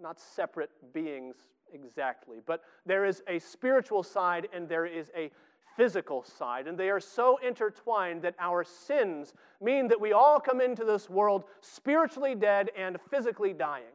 not 0.02 0.19
separate 0.19 0.71
beings 0.93 1.36
exactly, 1.74 2.38
but 2.45 2.62
there 2.86 3.06
is 3.06 3.24
a 3.28 3.39
spiritual 3.39 4.04
side 4.04 4.47
and 4.54 4.67
there 4.67 4.86
is 4.86 5.12
a 5.15 5.32
physical 5.75 6.23
side, 6.23 6.67
and 6.67 6.77
they 6.77 6.89
are 6.89 6.99
so 6.99 7.38
intertwined 7.38 8.21
that 8.21 8.36
our 8.39 8.63
sins 8.63 9.34
mean 9.62 9.88
that 9.88 10.01
we 10.01 10.13
all 10.13 10.39
come 10.39 10.62
into 10.62 10.84
this 10.84 11.10
world 11.10 11.45
spiritually 11.62 12.36
dead 12.36 12.69
and 12.77 12.97
physically 13.10 13.53
dying, 13.53 13.93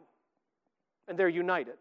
and 1.09 1.19
they're 1.19 1.29
united. 1.29 1.77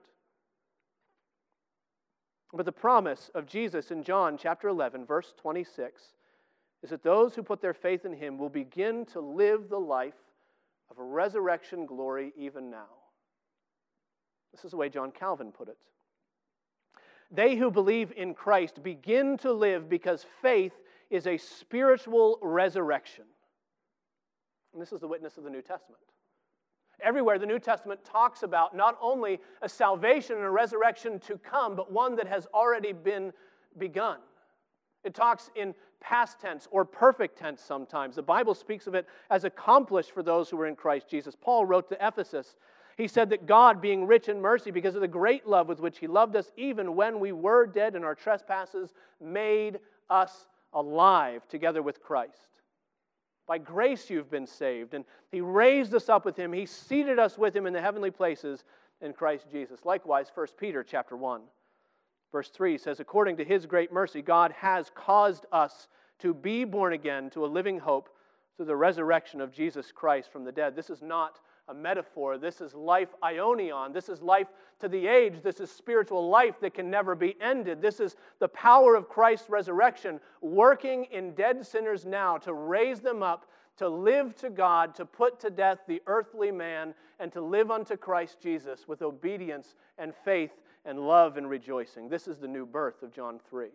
But 2.54 2.66
the 2.66 2.72
promise 2.72 3.30
of 3.36 3.46
Jesus 3.46 3.92
in 3.92 4.04
John 4.04 4.38
chapter 4.38 4.70
11, 4.70 5.06
verse 5.06 5.34
26, 5.38 6.02
is 6.84 6.90
that 6.92 7.04
those 7.04 7.36
who 7.36 7.44
put 7.44 7.62
their 7.62 7.74
faith 7.74 8.06
in 8.06 8.14
him 8.14 8.38
will 8.38 8.50
begin 8.50 9.06
to 9.08 9.20
live 9.20 9.70
the 9.70 9.80
life 9.80 10.14
of 10.90 10.98
resurrection 11.00 11.86
glory 11.86 12.32
even 12.38 12.70
now. 12.70 12.88
This 14.54 14.64
is 14.64 14.72
the 14.72 14.78
way 14.78 14.88
John 14.88 15.12
Calvin 15.12 15.52
put 15.52 15.68
it. 15.68 15.78
They 17.32 17.56
who 17.56 17.72
believe 17.72 18.14
in 18.16 18.34
Christ 18.34 18.84
begin 18.84 19.38
to 19.40 19.52
live 19.52 19.90
because 19.90 20.26
faith 20.42 20.74
is 21.10 21.28
a 21.28 21.38
spiritual 21.38 22.40
resurrection. 22.42 23.26
And 24.74 24.82
this 24.82 24.92
is 24.92 25.00
the 25.00 25.08
witness 25.08 25.38
of 25.38 25.44
the 25.44 25.50
New 25.50 25.62
Testament. 25.62 26.02
Everywhere 27.02 27.40
the 27.40 27.46
New 27.46 27.60
Testament 27.60 28.04
talks 28.04 28.44
about 28.44 28.76
not 28.76 28.98
only 29.02 29.40
a 29.62 29.70
salvation 29.70 30.38
and 30.38 30.46
a 30.46 30.50
resurrection 30.50 31.20
to 31.22 31.38
come, 31.38 31.76
but 31.76 31.92
one 31.92 32.16
that 32.16 32.28
has 32.28 32.48
already 32.54 32.94
been 32.94 33.34
begun. 33.78 34.20
It 35.04 35.14
talks 35.14 35.50
in 35.56 35.76
past 36.00 36.40
tense 36.40 36.68
or 36.72 36.86
perfect 36.86 37.38
tense 37.38 37.62
sometimes. 37.62 38.16
The 38.16 38.24
Bible 38.24 38.54
speaks 38.54 38.88
of 38.88 38.96
it 38.96 39.08
as 39.30 39.44
accomplished 39.44 40.12
for 40.12 40.24
those 40.24 40.50
who 40.50 40.60
are 40.60 40.68
in 40.68 40.76
Christ 40.76 41.08
Jesus. 41.08 41.36
Paul 41.40 41.66
wrote 41.66 41.90
to 41.90 42.08
Ephesus 42.08 42.56
he 42.98 43.08
said 43.08 43.30
that 43.32 43.46
God, 43.46 43.82
being 43.82 44.08
rich 44.08 44.30
in 44.30 44.42
mercy, 44.42 44.72
because 44.72 44.96
of 44.96 45.02
the 45.02 45.08
great 45.08 45.46
love 45.46 45.68
with 45.68 45.82
which 45.82 46.00
He 46.00 46.08
loved 46.08 46.36
us, 46.36 46.52
even 46.56 46.96
when 46.96 47.20
we 47.20 47.34
were 47.34 47.66
dead 47.66 47.96
in 47.96 48.06
our 48.06 48.16
trespasses, 48.16 48.94
made 49.22 49.80
us 50.10 50.48
alive 50.74 51.46
together 51.50 51.82
with 51.82 52.02
Christ. 52.02 52.48
By 53.48 53.58
grace 53.58 54.10
you've 54.10 54.32
been 54.32 54.48
saved. 54.48 54.94
And 54.94 55.04
He 55.30 55.42
raised 55.42 55.94
us 55.94 56.08
up 56.08 56.24
with 56.24 56.38
Him. 56.38 56.54
He 56.54 56.66
seated 56.66 57.20
us 57.20 57.38
with 57.38 57.54
Him 57.54 57.66
in 57.66 57.74
the 57.74 57.82
heavenly 57.82 58.12
places 58.12 58.64
in 59.02 59.12
Christ 59.12 59.48
Jesus. 59.52 59.84
Likewise, 59.84 60.32
1 60.34 60.48
Peter 60.58 60.82
chapter 60.82 61.18
1, 61.18 61.42
verse 62.32 62.50
3 62.50 62.78
says, 62.78 63.02
According 63.02 63.36
to 63.38 63.44
His 63.44 63.66
great 63.66 63.92
mercy, 63.92 64.22
God 64.22 64.54
has 64.54 64.90
caused 64.96 65.46
us 65.52 65.90
to 66.20 66.34
be 66.34 66.64
born 66.64 66.94
again 66.94 67.30
to 67.32 67.46
a 67.46 67.48
living 67.48 67.78
hope 67.78 68.08
through 68.56 68.68
the 68.68 68.76
resurrection 68.76 69.42
of 69.42 69.52
Jesus 69.52 69.92
Christ 69.92 70.32
from 70.32 70.46
the 70.46 70.52
dead. 70.54 70.78
This 70.78 70.90
is 70.90 71.02
not 71.02 71.42
a 71.68 71.74
metaphor. 71.74 72.38
This 72.38 72.62
is 72.62 72.74
life 72.74 73.10
aionion. 73.24 73.94
This 73.94 74.10
is 74.10 74.22
life 74.22 74.48
to 74.80 74.88
the 74.88 75.08
age. 75.08 75.42
This 75.42 75.60
is 75.60 75.72
spiritual 75.72 76.30
life 76.30 76.60
that 76.62 76.74
can 76.74 76.90
never 76.90 77.16
be 77.16 77.36
ended. 77.42 77.82
This 77.82 78.00
is 78.00 78.16
the 78.40 78.48
power 78.50 78.96
of 78.96 79.10
Christ's 79.10 79.50
resurrection 79.50 80.20
working 80.42 81.06
in 81.06 81.34
dead 81.34 81.66
sinners 81.66 82.06
now 82.06 82.38
to 82.40 82.54
raise 82.54 83.00
them 83.00 83.24
up, 83.24 83.50
to 83.78 83.90
live 83.90 84.36
to 84.38 84.50
God, 84.50 84.96
to 84.96 85.06
put 85.06 85.40
to 85.40 85.50
death 85.50 85.80
the 85.88 86.02
earthly 86.08 86.52
man, 86.52 86.94
and 87.20 87.32
to 87.32 87.42
live 87.42 87.72
unto 87.72 87.98
Christ 87.98 88.40
Jesus 88.42 88.88
with 88.88 89.02
obedience 89.02 89.76
and 89.98 90.14
faith 90.24 90.52
and 90.86 91.00
love 91.00 91.38
and 91.38 91.50
rejoicing. 91.50 92.10
This 92.10 92.28
is 92.28 92.38
the 92.38 92.48
new 92.48 92.66
birth 92.66 93.02
of 93.02 93.12
John 93.12 93.40
3. 93.50 93.70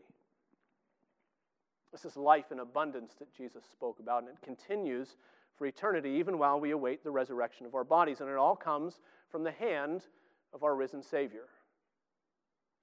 This 1.92 2.04
is 2.04 2.16
life 2.16 2.52
in 2.52 2.60
abundance 2.60 3.14
that 3.18 3.34
Jesus 3.34 3.64
spoke 3.64 3.98
about, 3.98 4.22
and 4.22 4.30
it 4.30 4.40
continues 4.42 5.16
for 5.56 5.66
eternity, 5.66 6.10
even 6.10 6.38
while 6.38 6.58
we 6.58 6.70
await 6.70 7.04
the 7.04 7.10
resurrection 7.10 7.66
of 7.66 7.74
our 7.74 7.84
bodies. 7.84 8.20
And 8.20 8.28
it 8.28 8.36
all 8.36 8.56
comes 8.56 9.00
from 9.30 9.44
the 9.44 9.52
hand 9.52 10.02
of 10.52 10.62
our 10.62 10.74
risen 10.74 11.02
Savior. 11.02 11.44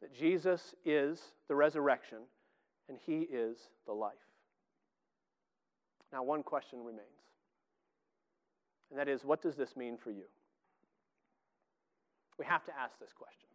That 0.02 0.14
Jesus 0.14 0.76
is 0.86 1.22
the 1.48 1.56
resurrection 1.56 2.20
and 2.88 2.98
He 3.06 3.22
is 3.22 3.58
the 3.86 3.94
life. 3.94 4.14
Now, 6.14 6.24
one 6.24 6.44
question 6.44 6.80
remains, 6.80 7.04
and 8.90 9.00
that 9.00 9.10
is 9.10 9.26
what 9.26 9.42
does 9.42 9.56
this 9.56 9.76
mean 9.76 9.98
for 9.98 10.12
you? 10.12 10.24
We 12.40 12.46
have 12.46 12.64
to 12.66 12.72
ask 12.80 12.98
this 13.00 13.12
question. 13.12 13.50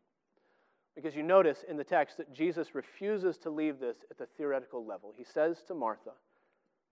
Because 0.95 1.15
you 1.15 1.23
notice 1.23 1.65
in 1.67 1.79
the 1.79 1.85
text 1.85 2.19
that 2.19 2.35
Jesus 2.35 2.75
refuses 2.75 3.39
to 3.39 3.51
leave 3.51 3.81
this 3.81 3.97
at 4.11 4.19
the 4.19 4.27
theoretical 4.37 4.85
level. 4.85 5.15
He 5.17 5.25
says 5.25 5.63
to 5.69 5.75
Martha, 5.75 6.11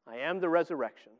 I 0.06 0.16
am 0.16 0.40
the 0.40 0.48
resurrection 0.48 1.12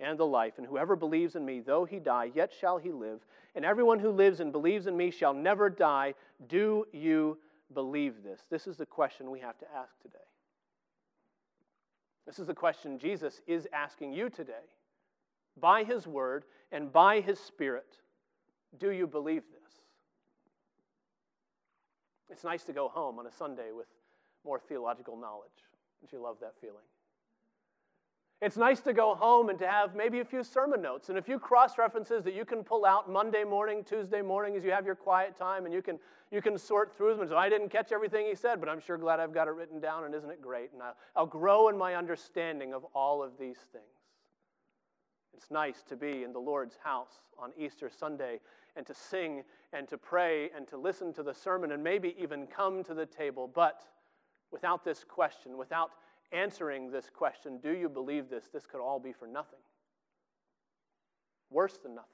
and 0.00 0.18
the 0.18 0.26
life. 0.26 0.54
And 0.58 0.66
whoever 0.66 0.96
believes 0.96 1.36
in 1.36 1.44
me, 1.44 1.60
though 1.60 1.84
he 1.84 1.98
die, 1.98 2.30
yet 2.34 2.52
shall 2.58 2.78
he 2.78 2.92
live. 2.92 3.20
And 3.54 3.64
everyone 3.64 3.98
who 3.98 4.10
lives 4.10 4.40
and 4.40 4.52
believes 4.52 4.86
in 4.86 4.96
me 4.96 5.10
shall 5.10 5.34
never 5.34 5.70
die. 5.70 6.14
Do 6.48 6.86
you 6.92 7.38
believe 7.72 8.22
this? 8.22 8.40
This 8.50 8.66
is 8.66 8.76
the 8.76 8.86
question 8.86 9.30
we 9.30 9.40
have 9.40 9.58
to 9.58 9.66
ask 9.74 9.98
today. 10.00 10.18
This 12.26 12.38
is 12.38 12.46
the 12.46 12.54
question 12.54 12.98
Jesus 12.98 13.40
is 13.46 13.66
asking 13.72 14.12
you 14.12 14.28
today. 14.28 14.52
By 15.58 15.84
his 15.84 16.06
word 16.06 16.44
and 16.72 16.92
by 16.92 17.20
his 17.20 17.38
spirit, 17.38 17.96
do 18.78 18.90
you 18.90 19.06
believe 19.06 19.42
this? 19.42 19.72
It's 22.28 22.44
nice 22.44 22.64
to 22.64 22.72
go 22.72 22.88
home 22.88 23.18
on 23.18 23.26
a 23.26 23.32
Sunday 23.32 23.72
with 23.72 23.86
more 24.44 24.58
theological 24.58 25.16
knowledge. 25.16 25.50
Don't 26.00 26.12
you 26.12 26.22
love 26.22 26.36
that 26.40 26.54
feeling? 26.60 26.84
It's 28.46 28.56
nice 28.56 28.78
to 28.82 28.92
go 28.92 29.16
home 29.16 29.48
and 29.48 29.58
to 29.58 29.66
have 29.66 29.96
maybe 29.96 30.20
a 30.20 30.24
few 30.24 30.44
sermon 30.44 30.80
notes 30.80 31.08
and 31.08 31.18
a 31.18 31.22
few 31.22 31.36
cross 31.36 31.78
references 31.78 32.22
that 32.22 32.32
you 32.32 32.44
can 32.44 32.62
pull 32.62 32.86
out 32.86 33.10
Monday 33.10 33.42
morning, 33.42 33.82
Tuesday 33.82 34.22
morning 34.22 34.54
as 34.54 34.62
you 34.62 34.70
have 34.70 34.86
your 34.86 34.94
quiet 34.94 35.36
time 35.36 35.64
and 35.64 35.74
you 35.74 35.82
can, 35.82 35.98
you 36.30 36.40
can 36.40 36.56
sort 36.56 36.96
through 36.96 37.16
them. 37.16 37.26
So 37.26 37.36
I 37.36 37.48
didn't 37.48 37.70
catch 37.70 37.90
everything 37.90 38.24
he 38.24 38.36
said, 38.36 38.60
but 38.60 38.68
I'm 38.68 38.78
sure 38.78 38.98
glad 38.98 39.18
I've 39.18 39.34
got 39.34 39.48
it 39.48 39.50
written 39.50 39.80
down 39.80 40.04
and 40.04 40.14
isn't 40.14 40.30
it 40.30 40.40
great? 40.40 40.70
And 40.72 40.80
I'll, 40.80 40.94
I'll 41.16 41.26
grow 41.26 41.70
in 41.70 41.76
my 41.76 41.96
understanding 41.96 42.72
of 42.72 42.86
all 42.94 43.20
of 43.20 43.32
these 43.36 43.58
things. 43.72 43.84
It's 45.36 45.50
nice 45.50 45.82
to 45.88 45.96
be 45.96 46.22
in 46.22 46.32
the 46.32 46.38
Lord's 46.38 46.76
house 46.84 47.22
on 47.40 47.50
Easter 47.58 47.90
Sunday 47.90 48.38
and 48.76 48.86
to 48.86 48.94
sing 48.94 49.42
and 49.72 49.88
to 49.88 49.98
pray 49.98 50.50
and 50.54 50.68
to 50.68 50.76
listen 50.76 51.12
to 51.14 51.24
the 51.24 51.34
sermon 51.34 51.72
and 51.72 51.82
maybe 51.82 52.14
even 52.16 52.46
come 52.46 52.84
to 52.84 52.94
the 52.94 53.06
table. 53.06 53.50
But 53.52 53.80
without 54.52 54.84
this 54.84 55.02
question, 55.02 55.58
without 55.58 55.90
answering 56.32 56.90
this 56.90 57.10
question 57.14 57.58
do 57.58 57.72
you 57.72 57.88
believe 57.88 58.28
this? 58.28 58.44
This 58.52 58.66
could 58.66 58.80
all 58.80 58.98
be 58.98 59.12
for 59.12 59.26
nothing. 59.26 59.58
Worse 61.50 61.78
than 61.78 61.94
nothing. 61.94 62.10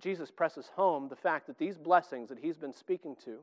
Jesus 0.00 0.30
presses 0.30 0.70
home 0.74 1.08
the 1.08 1.16
fact 1.16 1.46
that 1.46 1.58
these 1.58 1.76
blessings 1.76 2.28
that 2.28 2.38
he's 2.38 2.56
been 2.56 2.72
speaking 2.72 3.14
to 3.24 3.38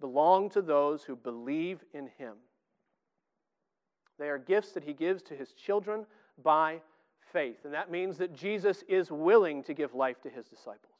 belong 0.00 0.50
to 0.50 0.62
those 0.62 1.02
who 1.02 1.16
believe 1.16 1.82
in 1.92 2.08
him. 2.18 2.34
They 4.18 4.28
are 4.28 4.38
gifts 4.38 4.72
that 4.72 4.84
he 4.84 4.92
gives 4.92 5.22
to 5.24 5.34
his 5.34 5.52
children 5.52 6.04
by 6.42 6.80
faith. 7.32 7.64
And 7.64 7.72
that 7.72 7.90
means 7.90 8.18
that 8.18 8.34
Jesus 8.34 8.84
is 8.88 9.10
willing 9.10 9.62
to 9.64 9.74
give 9.74 9.94
life 9.94 10.20
to 10.22 10.30
his 10.30 10.46
disciples. 10.46 10.97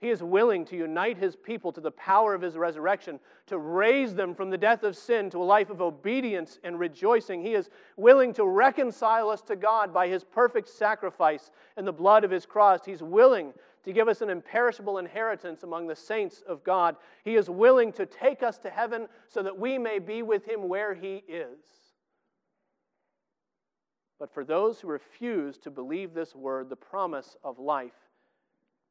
He 0.00 0.10
is 0.10 0.22
willing 0.22 0.64
to 0.66 0.76
unite 0.76 1.16
his 1.16 1.34
people 1.34 1.72
to 1.72 1.80
the 1.80 1.90
power 1.90 2.34
of 2.34 2.42
his 2.42 2.56
resurrection, 2.56 3.20
to 3.46 3.58
raise 3.58 4.14
them 4.14 4.34
from 4.34 4.50
the 4.50 4.58
death 4.58 4.82
of 4.82 4.96
sin 4.96 5.30
to 5.30 5.38
a 5.38 5.44
life 5.44 5.70
of 5.70 5.80
obedience 5.80 6.58
and 6.62 6.78
rejoicing. 6.78 7.40
He 7.40 7.54
is 7.54 7.70
willing 7.96 8.34
to 8.34 8.44
reconcile 8.44 9.30
us 9.30 9.40
to 9.42 9.56
God 9.56 9.94
by 9.94 10.08
his 10.08 10.22
perfect 10.22 10.68
sacrifice 10.68 11.50
and 11.76 11.86
the 11.86 11.92
blood 11.92 12.24
of 12.24 12.30
his 12.30 12.44
cross. 12.44 12.84
He's 12.84 13.02
willing 13.02 13.54
to 13.84 13.92
give 13.92 14.08
us 14.08 14.20
an 14.20 14.30
imperishable 14.30 14.98
inheritance 14.98 15.62
among 15.62 15.86
the 15.86 15.96
saints 15.96 16.42
of 16.46 16.64
God. 16.64 16.96
He 17.24 17.36
is 17.36 17.48
willing 17.48 17.92
to 17.92 18.06
take 18.06 18.42
us 18.42 18.58
to 18.58 18.70
heaven 18.70 19.08
so 19.28 19.42
that 19.42 19.58
we 19.58 19.78
may 19.78 19.98
be 19.98 20.22
with 20.22 20.46
him 20.46 20.68
where 20.68 20.94
he 20.94 21.22
is. 21.28 21.58
But 24.18 24.32
for 24.32 24.44
those 24.44 24.80
who 24.80 24.88
refuse 24.88 25.58
to 25.58 25.70
believe 25.70 26.14
this 26.14 26.34
word, 26.34 26.68
the 26.68 26.76
promise 26.76 27.36
of 27.44 27.58
life 27.58 27.92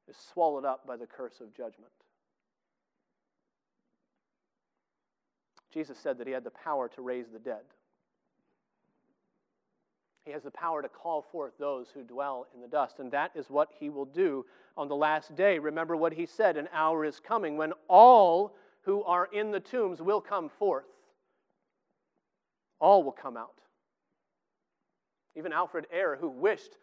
is 0.10 0.18
swallowed 0.34 0.66
up 0.66 0.86
by 0.86 0.98
the 0.98 1.06
curse 1.06 1.40
of 1.42 1.54
judgment. 1.56 1.92
Jesus 5.74 5.98
said 5.98 6.18
that 6.20 6.28
he 6.28 6.34
had 6.34 6.44
the 6.44 6.52
power 6.52 6.88
to 6.90 7.02
raise 7.02 7.26
the 7.32 7.40
dead. 7.40 7.62
He 10.26 10.32
has 10.32 10.44
the 10.44 10.52
power 10.52 10.82
to 10.82 10.88
call 10.88 11.22
forth 11.22 11.54
those 11.60 11.88
who 11.94 12.04
dwell 12.04 12.48
in 12.54 12.62
the 12.62 12.68
dust, 12.68 13.00
and 13.00 13.12
that 13.12 13.32
is 13.36 13.50
what 13.50 13.70
he 13.78 13.90
will 13.90 14.06
do 14.06 14.46
on 14.78 14.88
the 14.88 14.96
last 14.96 15.36
day. 15.36 15.60
Remember 15.60 15.98
what 15.98 16.14
he 16.14 16.26
said 16.26 16.56
an 16.56 16.70
hour 16.74 17.04
is 17.04 17.20
coming 17.20 17.58
when 17.58 17.74
all 17.90 18.56
who 18.84 19.04
are 19.04 19.28
in 19.34 19.52
the 19.52 19.60
tombs 19.60 20.02
will 20.02 20.22
come 20.22 20.50
forth. 20.50 20.86
All 22.80 23.04
will 23.04 23.12
come 23.12 23.36
out. 23.36 23.56
Even 25.36 25.52
Alfred 25.52 25.88
Ayer, 25.94 26.18
who 26.20 26.30
wished 26.30 26.78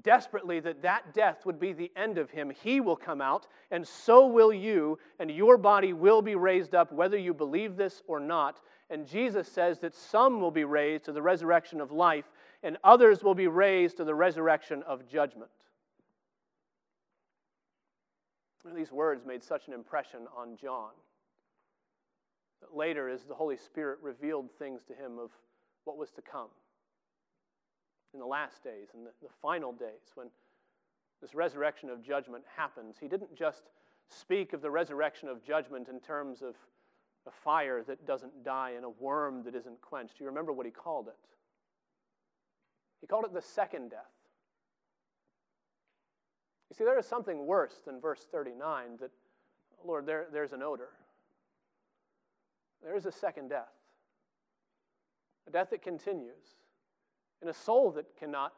desperately 0.00 0.60
that 0.60 0.82
that 0.82 1.12
death 1.12 1.44
would 1.44 1.60
be 1.60 1.72
the 1.72 1.92
end 1.96 2.16
of 2.16 2.30
him. 2.30 2.50
He 2.62 2.80
will 2.80 2.96
come 2.96 3.20
out, 3.20 3.46
and 3.70 3.86
so 3.86 4.26
will 4.26 4.52
you, 4.52 4.98
and 5.18 5.30
your 5.30 5.58
body 5.58 5.92
will 5.92 6.22
be 6.22 6.34
raised 6.34 6.74
up, 6.74 6.92
whether 6.92 7.18
you 7.18 7.34
believe 7.34 7.76
this 7.76 8.02
or 8.06 8.18
not. 8.18 8.60
And 8.88 9.06
Jesus 9.06 9.48
says 9.48 9.78
that 9.80 9.94
some 9.94 10.40
will 10.40 10.50
be 10.50 10.64
raised 10.64 11.04
to 11.04 11.12
the 11.12 11.22
resurrection 11.22 11.80
of 11.80 11.92
life, 11.92 12.24
and 12.62 12.78
others 12.82 13.22
will 13.22 13.34
be 13.34 13.48
raised 13.48 13.98
to 13.98 14.04
the 14.04 14.14
resurrection 14.14 14.82
of 14.84 15.06
judgment. 15.06 15.50
These 18.74 18.92
words 18.92 19.26
made 19.26 19.42
such 19.42 19.66
an 19.66 19.74
impression 19.74 20.20
on 20.36 20.56
John 20.56 20.90
that 22.60 22.76
later, 22.76 23.08
as 23.08 23.24
the 23.24 23.34
Holy 23.34 23.56
Spirit 23.56 23.98
revealed 24.00 24.48
things 24.56 24.84
to 24.84 24.94
him 24.94 25.18
of 25.18 25.30
what 25.84 25.98
was 25.98 26.12
to 26.12 26.22
come 26.22 26.48
in 28.14 28.20
the 28.20 28.26
last 28.26 28.62
days 28.62 28.88
and 28.94 29.06
the, 29.06 29.10
the 29.22 29.32
final 29.40 29.72
days 29.72 30.12
when 30.14 30.28
this 31.20 31.34
resurrection 31.34 31.88
of 31.88 32.02
judgment 32.02 32.44
happens, 32.56 32.96
he 33.00 33.08
didn't 33.08 33.34
just 33.34 33.62
speak 34.08 34.52
of 34.52 34.60
the 34.60 34.70
resurrection 34.70 35.28
of 35.28 35.44
judgment 35.44 35.88
in 35.88 36.00
terms 36.00 36.42
of 36.42 36.54
a 37.26 37.30
fire 37.30 37.82
that 37.86 38.04
doesn't 38.06 38.44
die 38.44 38.72
and 38.76 38.84
a 38.84 38.90
worm 38.90 39.42
that 39.44 39.54
isn't 39.54 39.80
quenched. 39.80 40.18
You 40.18 40.26
remember 40.26 40.52
what 40.52 40.66
he 40.66 40.72
called 40.72 41.08
it? 41.08 41.14
He 43.00 43.06
called 43.06 43.24
it 43.24 43.32
the 43.32 43.42
second 43.42 43.90
death. 43.90 44.00
You 46.70 46.76
see, 46.76 46.84
there 46.84 46.98
is 46.98 47.06
something 47.06 47.46
worse 47.46 47.80
than 47.84 48.00
verse 48.00 48.26
39 48.32 48.96
that, 49.00 49.10
Lord, 49.84 50.06
there, 50.06 50.26
there's 50.32 50.52
an 50.52 50.62
odor. 50.62 50.88
There 52.82 52.96
is 52.96 53.06
a 53.06 53.12
second 53.12 53.48
death, 53.48 53.72
a 55.46 55.50
death 55.50 55.70
that 55.70 55.82
continues, 55.82 56.56
in 57.42 57.48
a 57.48 57.54
soul 57.54 57.90
that 57.92 58.16
cannot 58.16 58.52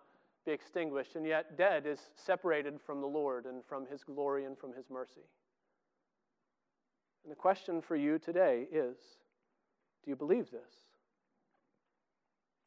be 0.45 0.53
extinguished, 0.53 1.17
and 1.17 1.27
yet 1.27 1.57
dead 1.57 1.87
is 1.87 2.11
separated 2.15 2.81
from 2.81 3.01
the 3.01 3.07
Lord 3.07 3.47
and 3.47 3.65
from 3.65 3.87
his 3.87 4.05
glory 4.05 4.45
and 4.45 4.59
from 4.59 4.75
his 4.75 4.91
mercy. 4.91 5.23
And 7.25 7.33
the 7.33 7.37
question 7.37 7.81
for 7.81 7.97
you 7.97 8.19
today 8.19 8.67
is 8.71 8.97
do 10.05 10.11
you 10.11 10.17
believe 10.17 10.51
this? 10.51 10.71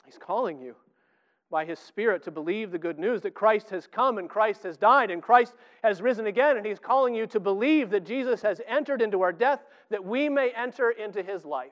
He's 0.05 0.17
calling 0.17 0.59
you 0.59 0.75
by 1.51 1.65
his 1.65 1.79
Spirit 1.79 2.23
to 2.23 2.31
believe 2.31 2.71
the 2.71 2.79
good 2.79 2.97
news 2.97 3.21
that 3.21 3.33
Christ 3.33 3.69
has 3.69 3.87
come 3.87 4.17
and 4.17 4.29
Christ 4.29 4.63
has 4.63 4.75
died 4.75 5.11
and 5.11 5.21
Christ 5.21 5.53
has 5.83 6.01
risen 6.01 6.27
again. 6.27 6.57
And 6.57 6.65
he's 6.65 6.79
calling 6.79 7.13
you 7.13 7.27
to 7.27 7.39
believe 7.39 7.89
that 7.91 8.05
Jesus 8.05 8.41
has 8.41 8.59
entered 8.67 9.01
into 9.01 9.21
our 9.21 9.31
death 9.31 9.61
that 9.89 10.03
we 10.03 10.29
may 10.29 10.49
enter 10.51 10.89
into 10.89 11.21
his 11.21 11.45
life 11.45 11.71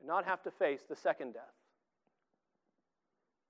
and 0.00 0.08
not 0.08 0.24
have 0.24 0.42
to 0.42 0.50
face 0.50 0.82
the 0.88 0.96
second 0.96 1.34
death. 1.34 1.42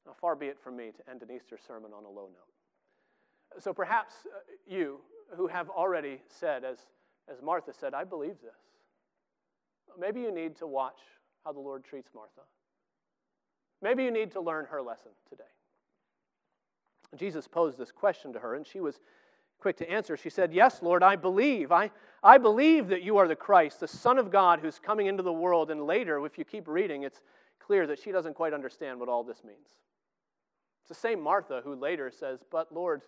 Now, 0.07 0.13
far 0.21 0.35
be 0.35 0.47
it 0.47 0.59
from 0.59 0.77
me 0.77 0.91
to 0.97 1.11
end 1.11 1.23
an 1.23 1.31
Easter 1.35 1.59
sermon 1.65 1.93
on 1.97 2.05
a 2.05 2.09
low 2.09 2.29
note. 2.29 3.63
So 3.63 3.73
perhaps 3.73 4.15
uh, 4.27 4.39
you 4.67 5.01
who 5.37 5.47
have 5.47 5.69
already 5.69 6.21
said, 6.29 6.65
as, 6.65 6.79
as 7.31 7.43
Martha 7.43 7.73
said, 7.73 7.95
I 7.95 8.05
believe 8.05 8.37
this. 8.43 8.53
Maybe 9.99 10.21
you 10.21 10.33
need 10.33 10.57
to 10.57 10.67
watch 10.67 10.99
how 11.45 11.53
the 11.53 11.61
Lord 11.61 11.85
treats 11.85 12.11
Martha. 12.15 12.43
Maybe 13.83 14.05
you 14.05 14.11
need 14.11 14.31
to 14.33 14.41
learn 14.41 14.67
her 14.67 14.81
lesson 14.81 15.11
today. 15.29 15.43
Jesus 17.17 17.47
posed 17.47 17.79
this 17.79 17.93
question 17.93 18.33
to 18.33 18.39
her, 18.39 18.55
and 18.55 18.67
she 18.67 18.81
was 18.81 19.01
quick 19.59 19.77
to 19.79 19.91
answer. 19.91 20.17
She 20.17 20.31
said, 20.31 20.53
Yes, 20.53 20.81
Lord, 20.83 21.03
I 21.03 21.17
believe. 21.17 21.73
I, 21.73 21.91
I 22.23 22.39
believe 22.39 22.89
that 22.89 23.03
you 23.03 23.19
are 23.19 23.29
the 23.29 23.37
Christ, 23.37 23.81
the 23.81 23.89
Son 23.89 24.19
of 24.19 24.31
God 24.31 24.61
who's 24.61 24.79
coming 24.79 25.07
into 25.07 25.23
the 25.23 25.33
world. 25.33 25.71
And 25.71 25.87
later, 25.87 26.25
if 26.25 26.39
you 26.39 26.45
keep 26.45 26.67
reading, 26.69 27.03
it's 27.03 27.21
clear 27.61 27.87
that 27.87 27.99
she 27.99 28.13
doesn't 28.13 28.35
quite 28.35 28.55
understand 28.55 28.99
what 28.99 29.09
all 29.09 29.25
this 29.25 29.45
means. 29.45 29.77
It's 30.83 30.89
the 30.89 31.09
same 31.09 31.21
Martha 31.21 31.61
who 31.63 31.77
later 31.77 32.11
says, 32.11 32.41
But 32.51 32.73
Lord, 32.75 33.03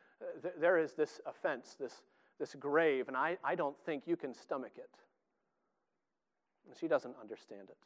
there 0.58 0.78
is 0.78 0.92
this 0.92 1.20
offense, 1.24 1.76
this, 1.78 2.02
this 2.40 2.56
grave, 2.56 3.06
and 3.06 3.16
I, 3.16 3.38
I 3.44 3.54
don't 3.54 3.76
think 3.86 4.04
you 4.06 4.16
can 4.16 4.34
stomach 4.34 4.72
it. 4.76 4.90
And 6.66 6.76
she 6.76 6.88
doesn't 6.88 7.14
understand 7.20 7.68
it. 7.70 7.76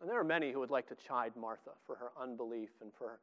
And 0.00 0.10
there 0.10 0.18
are 0.18 0.24
many 0.24 0.50
who 0.50 0.58
would 0.58 0.72
like 0.72 0.88
to 0.88 0.96
chide 0.96 1.36
Martha 1.36 1.70
for 1.86 1.94
her 1.94 2.10
unbelief 2.20 2.70
and 2.80 2.90
for 2.92 3.10
her, 3.10 3.18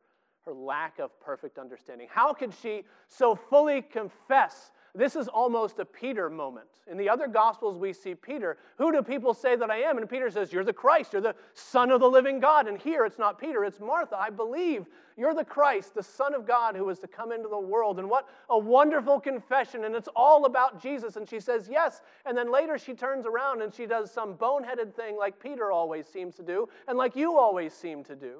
her 0.45 0.53
lack 0.53 0.99
of 0.99 1.19
perfect 1.19 1.57
understanding. 1.57 2.07
How 2.09 2.31
could 2.31 2.53
she 2.61 2.85
so 3.07 3.35
fully 3.35 3.81
confess 3.81 4.71
this 4.93 5.15
is 5.15 5.27
almost 5.27 5.79
a 5.79 5.85
Peter 5.85 6.29
moment. 6.29 6.67
In 6.89 6.97
the 6.97 7.07
other 7.07 7.27
Gospels, 7.27 7.77
we 7.77 7.93
see 7.93 8.13
Peter. 8.13 8.57
Who 8.77 8.91
do 8.91 9.01
people 9.01 9.33
say 9.33 9.55
that 9.55 9.71
I 9.71 9.77
am? 9.77 9.97
And 9.97 10.09
Peter 10.09 10.29
says, 10.29 10.51
You're 10.51 10.65
the 10.65 10.73
Christ. 10.73 11.13
You're 11.13 11.21
the 11.21 11.35
Son 11.53 11.91
of 11.91 12.01
the 12.01 12.09
living 12.09 12.39
God. 12.39 12.67
And 12.67 12.77
here 12.81 13.05
it's 13.05 13.17
not 13.17 13.39
Peter, 13.39 13.63
it's 13.63 13.79
Martha. 13.79 14.17
I 14.17 14.29
believe 14.29 14.87
you're 15.15 15.33
the 15.33 15.45
Christ, 15.45 15.95
the 15.95 16.03
Son 16.03 16.33
of 16.33 16.45
God 16.45 16.75
who 16.75 16.89
is 16.89 16.99
to 16.99 17.07
come 17.07 17.31
into 17.31 17.47
the 17.47 17.59
world. 17.59 17.99
And 17.99 18.09
what 18.09 18.27
a 18.49 18.57
wonderful 18.57 19.19
confession. 19.19 19.85
And 19.85 19.95
it's 19.95 20.09
all 20.15 20.45
about 20.45 20.81
Jesus. 20.81 21.15
And 21.15 21.29
she 21.29 21.39
says, 21.39 21.69
Yes. 21.71 22.01
And 22.25 22.37
then 22.37 22.51
later 22.51 22.77
she 22.77 22.93
turns 22.93 23.25
around 23.25 23.61
and 23.61 23.73
she 23.73 23.85
does 23.85 24.11
some 24.11 24.35
boneheaded 24.35 24.93
thing 24.93 25.17
like 25.17 25.41
Peter 25.41 25.71
always 25.71 26.05
seems 26.05 26.35
to 26.35 26.43
do 26.43 26.67
and 26.87 26.97
like 26.97 27.15
you 27.15 27.37
always 27.37 27.73
seem 27.73 28.03
to 28.05 28.15
do. 28.15 28.39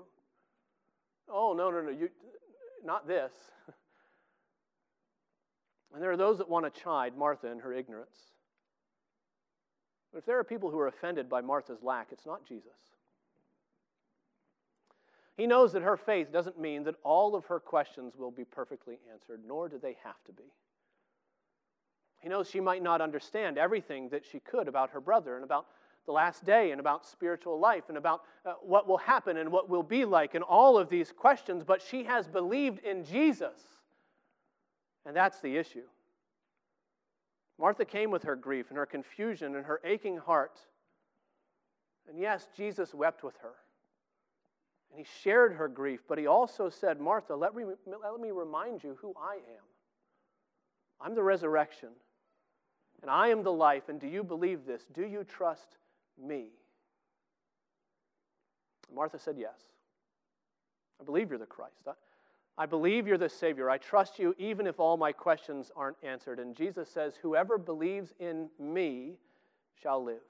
Oh, 1.30 1.54
no, 1.54 1.72
no, 1.72 1.82
no. 1.82 1.91
You, 1.91 2.10
not 2.84 3.08
this. 3.08 3.32
And 5.94 6.02
there 6.02 6.12
are 6.12 6.18
those 6.18 6.38
that 6.38 6.50
want 6.50 6.74
to 6.74 6.82
chide 6.82 7.18
Martha 7.18 7.48
in 7.48 7.60
her 7.60 7.74
ignorance. 7.74 8.18
But 10.12 10.20
if 10.20 10.26
there 10.26 10.39
are 10.39 10.44
people 10.44 10.70
who 10.70 10.80
are 10.80 10.88
offended 10.88 11.30
by 11.30 11.42
Martha's 11.42 11.84
lack, 11.84 12.08
it's 12.12 12.26
not 12.26 12.46
Jesus. 12.46 12.72
He 15.38 15.48
knows 15.48 15.74
that 15.74 15.82
her 15.82 15.98
faith 15.98 16.32
doesn't 16.32 16.60
mean 16.60 16.84
that 16.84 16.96
all 17.04 17.36
of 17.36 17.46
her 17.46 17.60
questions 17.60 18.16
will 18.16 18.32
be 18.32 18.44
perfectly 18.44 19.00
answered, 19.12 19.42
nor 19.48 19.70
do 19.70 19.80
they 19.80 19.98
have 20.04 20.22
to 20.26 20.34
be. 20.34 20.44
He 22.20 22.30
knows 22.30 22.50
she 22.50 22.60
might 22.60 22.84
not 22.84 23.02
understand 23.02 23.58
everything 23.58 24.10
that 24.10 24.24
she 24.26 24.39
could 24.39 24.68
about 24.68 24.92
her 24.92 25.02
brother 25.02 25.36
and 25.36 25.44
about 25.44 25.66
the 26.06 26.12
last 26.12 26.46
day 26.46 26.72
and 26.72 26.80
about 26.80 27.06
spiritual 27.06 27.60
life 27.60 27.86
and 27.89 27.98
about 27.98 28.22
uh, 28.46 28.54
what 28.62 28.88
will 28.88 28.98
happen 28.98 29.38
and 29.38 29.52
what 29.52 29.70
will 29.70 29.84
be 29.84 30.06
like 30.06 30.36
and 30.36 30.44
all 30.44 30.78
of 30.78 30.89
these 30.89 31.12
questions, 31.12 31.64
but 31.64 31.82
she 31.82 32.04
has 32.04 32.28
believed 32.28 32.80
in 32.84 33.04
Jesus. 33.04 33.60
And 35.06 35.16
that's 35.16 35.39
the 35.39 35.58
issue. 35.58 35.88
Martha 37.60 37.86
came 37.86 38.12
with 38.12 38.24
her 38.24 38.36
grief 38.36 38.68
and 38.70 38.78
her 38.78 38.86
confusion 38.86 39.56
and 39.56 39.66
her 39.66 39.80
aching 39.84 40.18
heart. 40.18 40.60
And 42.10 42.20
yes, 42.20 42.47
Jesus 42.56 42.93
wept 42.93 43.24
with 43.24 43.38
her. 43.38 43.54
And 44.91 44.99
he 44.99 45.06
shared 45.22 45.54
her 45.54 45.68
grief, 45.68 46.02
but 46.08 46.18
he 46.18 46.28
also 46.28 46.70
said, 46.70 46.99
Martha, 46.99 47.36
let 47.36 47.56
me, 47.56 47.64
let 47.64 48.20
me 48.20 48.32
remind 48.32 48.84
you 48.84 48.97
who 48.99 49.14
I 49.18 49.36
am. 49.36 49.64
I'm 50.99 51.16
the 51.16 51.24
resurrection, 51.24 51.89
and 53.02 53.10
I 53.10 53.30
am 53.30 53.41
the 53.43 53.52
life. 53.52 53.89
And 53.89 53.99
do 53.99 54.08
you 54.08 54.24
believe 54.24 54.66
this? 54.66 54.84
Do 54.93 55.06
you 55.06 55.24
trust 55.24 55.78
me? 56.22 56.47
Martha 58.93 59.18
said, 59.18 59.36
Yes. 59.38 59.60
I 60.99 61.04
believe 61.04 61.30
you're 61.30 61.39
the 61.39 61.45
Christ. 61.45 61.88
I 61.88 61.93
believe 62.66 63.08
you're 63.08 63.18
the 63.18 63.30
Savior. 63.30 63.70
I 63.70 63.78
trust 63.78 64.20
you 64.20 64.36
even 64.38 64.68
if 64.68 64.80
all 64.80 64.97
my 64.97 65.12
questions 65.12 65.72
aren't 65.76 65.97
answered. 66.04 66.39
And 66.39 66.56
Jesus 66.56 66.89
says, 66.89 67.14
Whoever 67.22 67.58
believes 67.58 68.14
in 68.20 68.49
me 68.60 69.18
shall 69.82 70.04
live. 70.04 70.22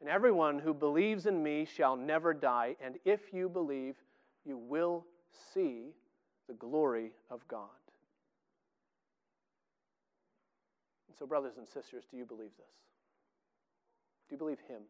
And 0.00 0.08
everyone 0.08 0.58
who 0.58 0.74
believes 0.74 1.26
in 1.26 1.42
me 1.42 1.64
shall 1.64 1.96
never 1.96 2.34
die. 2.34 2.76
And 2.84 2.96
if 3.04 3.32
you 3.32 3.48
believe, 3.48 3.96
you 4.44 4.56
will 4.56 5.04
see 5.54 5.90
the 6.48 6.54
glory 6.54 7.12
of 7.30 7.46
God. 7.46 7.68
And 11.08 11.16
so, 11.16 11.26
brothers 11.26 11.54
and 11.58 11.68
sisters, 11.68 12.04
do 12.10 12.16
you 12.16 12.24
believe 12.24 12.50
this? 12.56 12.66
Do 14.28 14.34
you 14.34 14.38
believe 14.38 14.58
Him? 14.68 14.82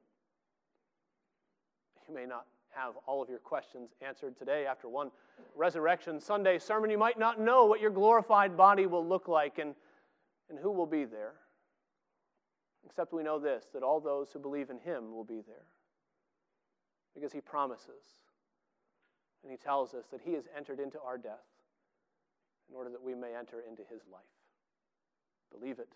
You 2.09 2.15
may 2.15 2.27
not 2.27 2.47
have 2.75 2.95
all 3.07 3.23
of 3.23 3.29
your 3.29 3.39
questions 3.39 3.91
answered 4.01 4.37
today 4.37 4.67
after 4.67 4.89
one 4.89 5.11
Resurrection 5.55 6.21
Sunday 6.21 6.59
sermon. 6.59 6.91
You 6.91 6.99
might 6.99 7.19
not 7.19 7.41
know 7.41 7.67
what 7.67 7.81
your 7.81 7.91
glorified 7.91 8.57
body 8.57 8.87
will 8.87 9.07
look 9.07 9.29
like 9.29 9.59
and, 9.59 9.75
and 10.49 10.59
who 10.59 10.71
will 10.71 10.87
be 10.87 11.05
there. 11.05 11.35
Except 12.85 13.13
we 13.13 13.23
know 13.23 13.39
this 13.39 13.67
that 13.75 13.83
all 13.83 14.01
those 14.01 14.29
who 14.33 14.39
believe 14.39 14.71
in 14.71 14.79
Him 14.79 15.15
will 15.15 15.25
be 15.25 15.41
there. 15.47 15.67
Because 17.15 17.33
He 17.33 17.41
promises 17.41 18.21
and 19.43 19.51
He 19.51 19.59
tells 19.59 19.95
us 19.95 20.07
that 20.11 20.21
He 20.25 20.35
has 20.35 20.45
entered 20.57 20.81
into 20.81 20.99
our 21.01 21.19
death 21.19 21.47
in 22.69 22.77
order 22.77 22.91
that 22.91 23.03
we 23.03 23.15
may 23.15 23.35
enter 23.39 23.63
into 23.69 23.83
His 23.83 24.03
life. 24.11 24.23
Believe 25.53 25.79
it 25.79 25.93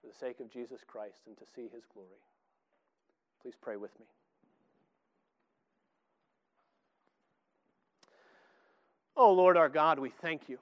for 0.00 0.06
the 0.06 0.14
sake 0.14 0.40
of 0.40 0.50
Jesus 0.50 0.80
Christ 0.86 1.22
and 1.26 1.36
to 1.36 1.44
see 1.44 1.68
His 1.72 1.84
glory. 1.92 2.22
Please 3.42 3.54
pray 3.60 3.76
with 3.76 3.98
me. 3.98 4.06
Oh, 9.22 9.34
Lord 9.34 9.58
our 9.58 9.68
God, 9.68 9.98
we 9.98 10.08
thank 10.08 10.48
you 10.48 10.56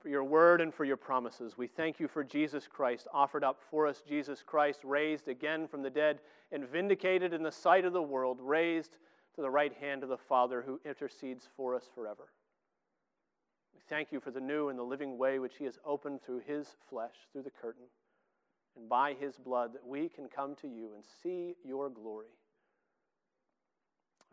for 0.00 0.08
your 0.08 0.24
word 0.24 0.62
and 0.62 0.72
for 0.72 0.86
your 0.86 0.96
promises. 0.96 1.58
We 1.58 1.66
thank 1.66 2.00
you 2.00 2.08
for 2.08 2.24
Jesus 2.24 2.66
Christ, 2.66 3.06
offered 3.12 3.44
up 3.44 3.60
for 3.70 3.86
us, 3.86 4.02
Jesus 4.08 4.42
Christ, 4.42 4.80
raised 4.82 5.28
again 5.28 5.68
from 5.68 5.82
the 5.82 5.90
dead 5.90 6.20
and 6.52 6.66
vindicated 6.66 7.34
in 7.34 7.42
the 7.42 7.52
sight 7.52 7.84
of 7.84 7.92
the 7.92 8.00
world, 8.00 8.38
raised 8.40 8.92
to 9.34 9.42
the 9.42 9.50
right 9.50 9.74
hand 9.74 10.02
of 10.02 10.08
the 10.08 10.16
Father 10.16 10.62
who 10.62 10.80
intercedes 10.86 11.50
for 11.54 11.74
us 11.74 11.84
forever. 11.94 12.32
We 13.74 13.82
thank 13.90 14.10
you 14.10 14.20
for 14.20 14.30
the 14.30 14.40
new 14.40 14.70
and 14.70 14.78
the 14.78 14.82
living 14.82 15.18
way 15.18 15.38
which 15.38 15.58
he 15.58 15.64
has 15.64 15.78
opened 15.84 16.22
through 16.22 16.40
his 16.46 16.68
flesh, 16.88 17.12
through 17.30 17.42
the 17.42 17.50
curtain, 17.50 17.84
and 18.74 18.88
by 18.88 19.12
his 19.20 19.36
blood, 19.36 19.74
that 19.74 19.86
we 19.86 20.08
can 20.08 20.28
come 20.34 20.54
to 20.62 20.66
you 20.66 20.92
and 20.94 21.04
see 21.22 21.56
your 21.62 21.90
glory. 21.90 22.32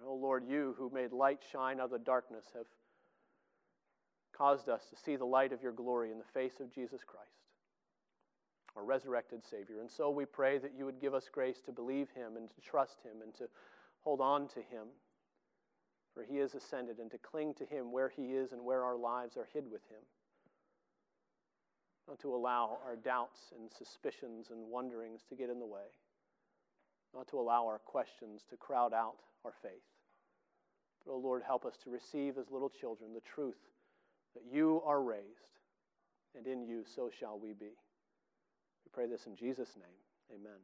Oh 0.07 0.15
Lord, 0.15 0.45
you 0.47 0.75
who 0.77 0.89
made 0.93 1.11
light 1.11 1.41
shine 1.51 1.81
out 1.81 1.87
of 1.87 1.91
the 1.91 1.99
darkness 1.99 2.45
have 2.55 2.65
caused 4.39 4.69
us 4.69 4.83
to 4.89 4.95
see 4.95 5.17
the 5.17 5.25
light 5.25 5.51
of 5.51 5.61
your 5.61 5.73
glory 5.73 6.11
in 6.11 6.17
the 6.17 6.23
face 6.33 6.61
of 6.61 6.73
Jesus 6.73 7.01
Christ, 7.05 7.27
our 8.75 8.85
resurrected 8.85 9.43
Savior. 9.43 9.81
And 9.81 9.91
so 9.91 10.09
we 10.09 10.25
pray 10.25 10.57
that 10.59 10.71
you 10.77 10.85
would 10.85 11.01
give 11.01 11.13
us 11.13 11.29
grace 11.31 11.59
to 11.65 11.73
believe 11.73 12.07
him 12.15 12.37
and 12.37 12.49
to 12.49 12.61
trust 12.61 12.99
him 13.03 13.21
and 13.21 13.33
to 13.35 13.49
hold 13.99 14.21
on 14.21 14.47
to 14.47 14.59
him, 14.59 14.87
for 16.13 16.23
he 16.23 16.39
is 16.39 16.55
ascended, 16.55 16.99
and 16.99 17.11
to 17.11 17.17
cling 17.17 17.53
to 17.55 17.65
him 17.65 17.91
where 17.91 18.09
he 18.09 18.33
is 18.33 18.53
and 18.53 18.63
where 18.63 18.83
our 18.83 18.97
lives 18.97 19.35
are 19.35 19.47
hid 19.53 19.65
with 19.69 19.81
him. 19.89 20.01
Not 22.07 22.19
to 22.21 22.33
allow 22.33 22.79
our 22.85 22.95
doubts 22.95 23.53
and 23.59 23.69
suspicions 23.69 24.47
and 24.51 24.71
wonderings 24.71 25.21
to 25.29 25.35
get 25.35 25.49
in 25.49 25.59
the 25.59 25.65
way. 25.65 25.91
Not 27.13 27.27
to 27.27 27.39
allow 27.39 27.65
our 27.65 27.79
questions 27.79 28.43
to 28.49 28.57
crowd 28.57 28.93
out 28.93 29.17
our 29.43 29.53
faith. 29.61 29.83
But, 31.05 31.11
oh 31.11 31.17
Lord, 31.17 31.43
help 31.45 31.65
us 31.65 31.75
to 31.83 31.91
receive 31.91 32.37
as 32.37 32.49
little 32.49 32.69
children 32.69 33.13
the 33.13 33.21
truth 33.21 33.57
that 34.33 34.43
you 34.51 34.81
are 34.85 35.01
raised, 35.01 35.59
and 36.35 36.45
in 36.47 36.61
you 36.63 36.83
so 36.95 37.09
shall 37.09 37.39
we 37.39 37.53
be. 37.53 37.65
We 38.85 38.91
pray 38.93 39.07
this 39.07 39.25
in 39.25 39.35
Jesus' 39.35 39.75
name. 39.75 40.39
Amen. 40.39 40.59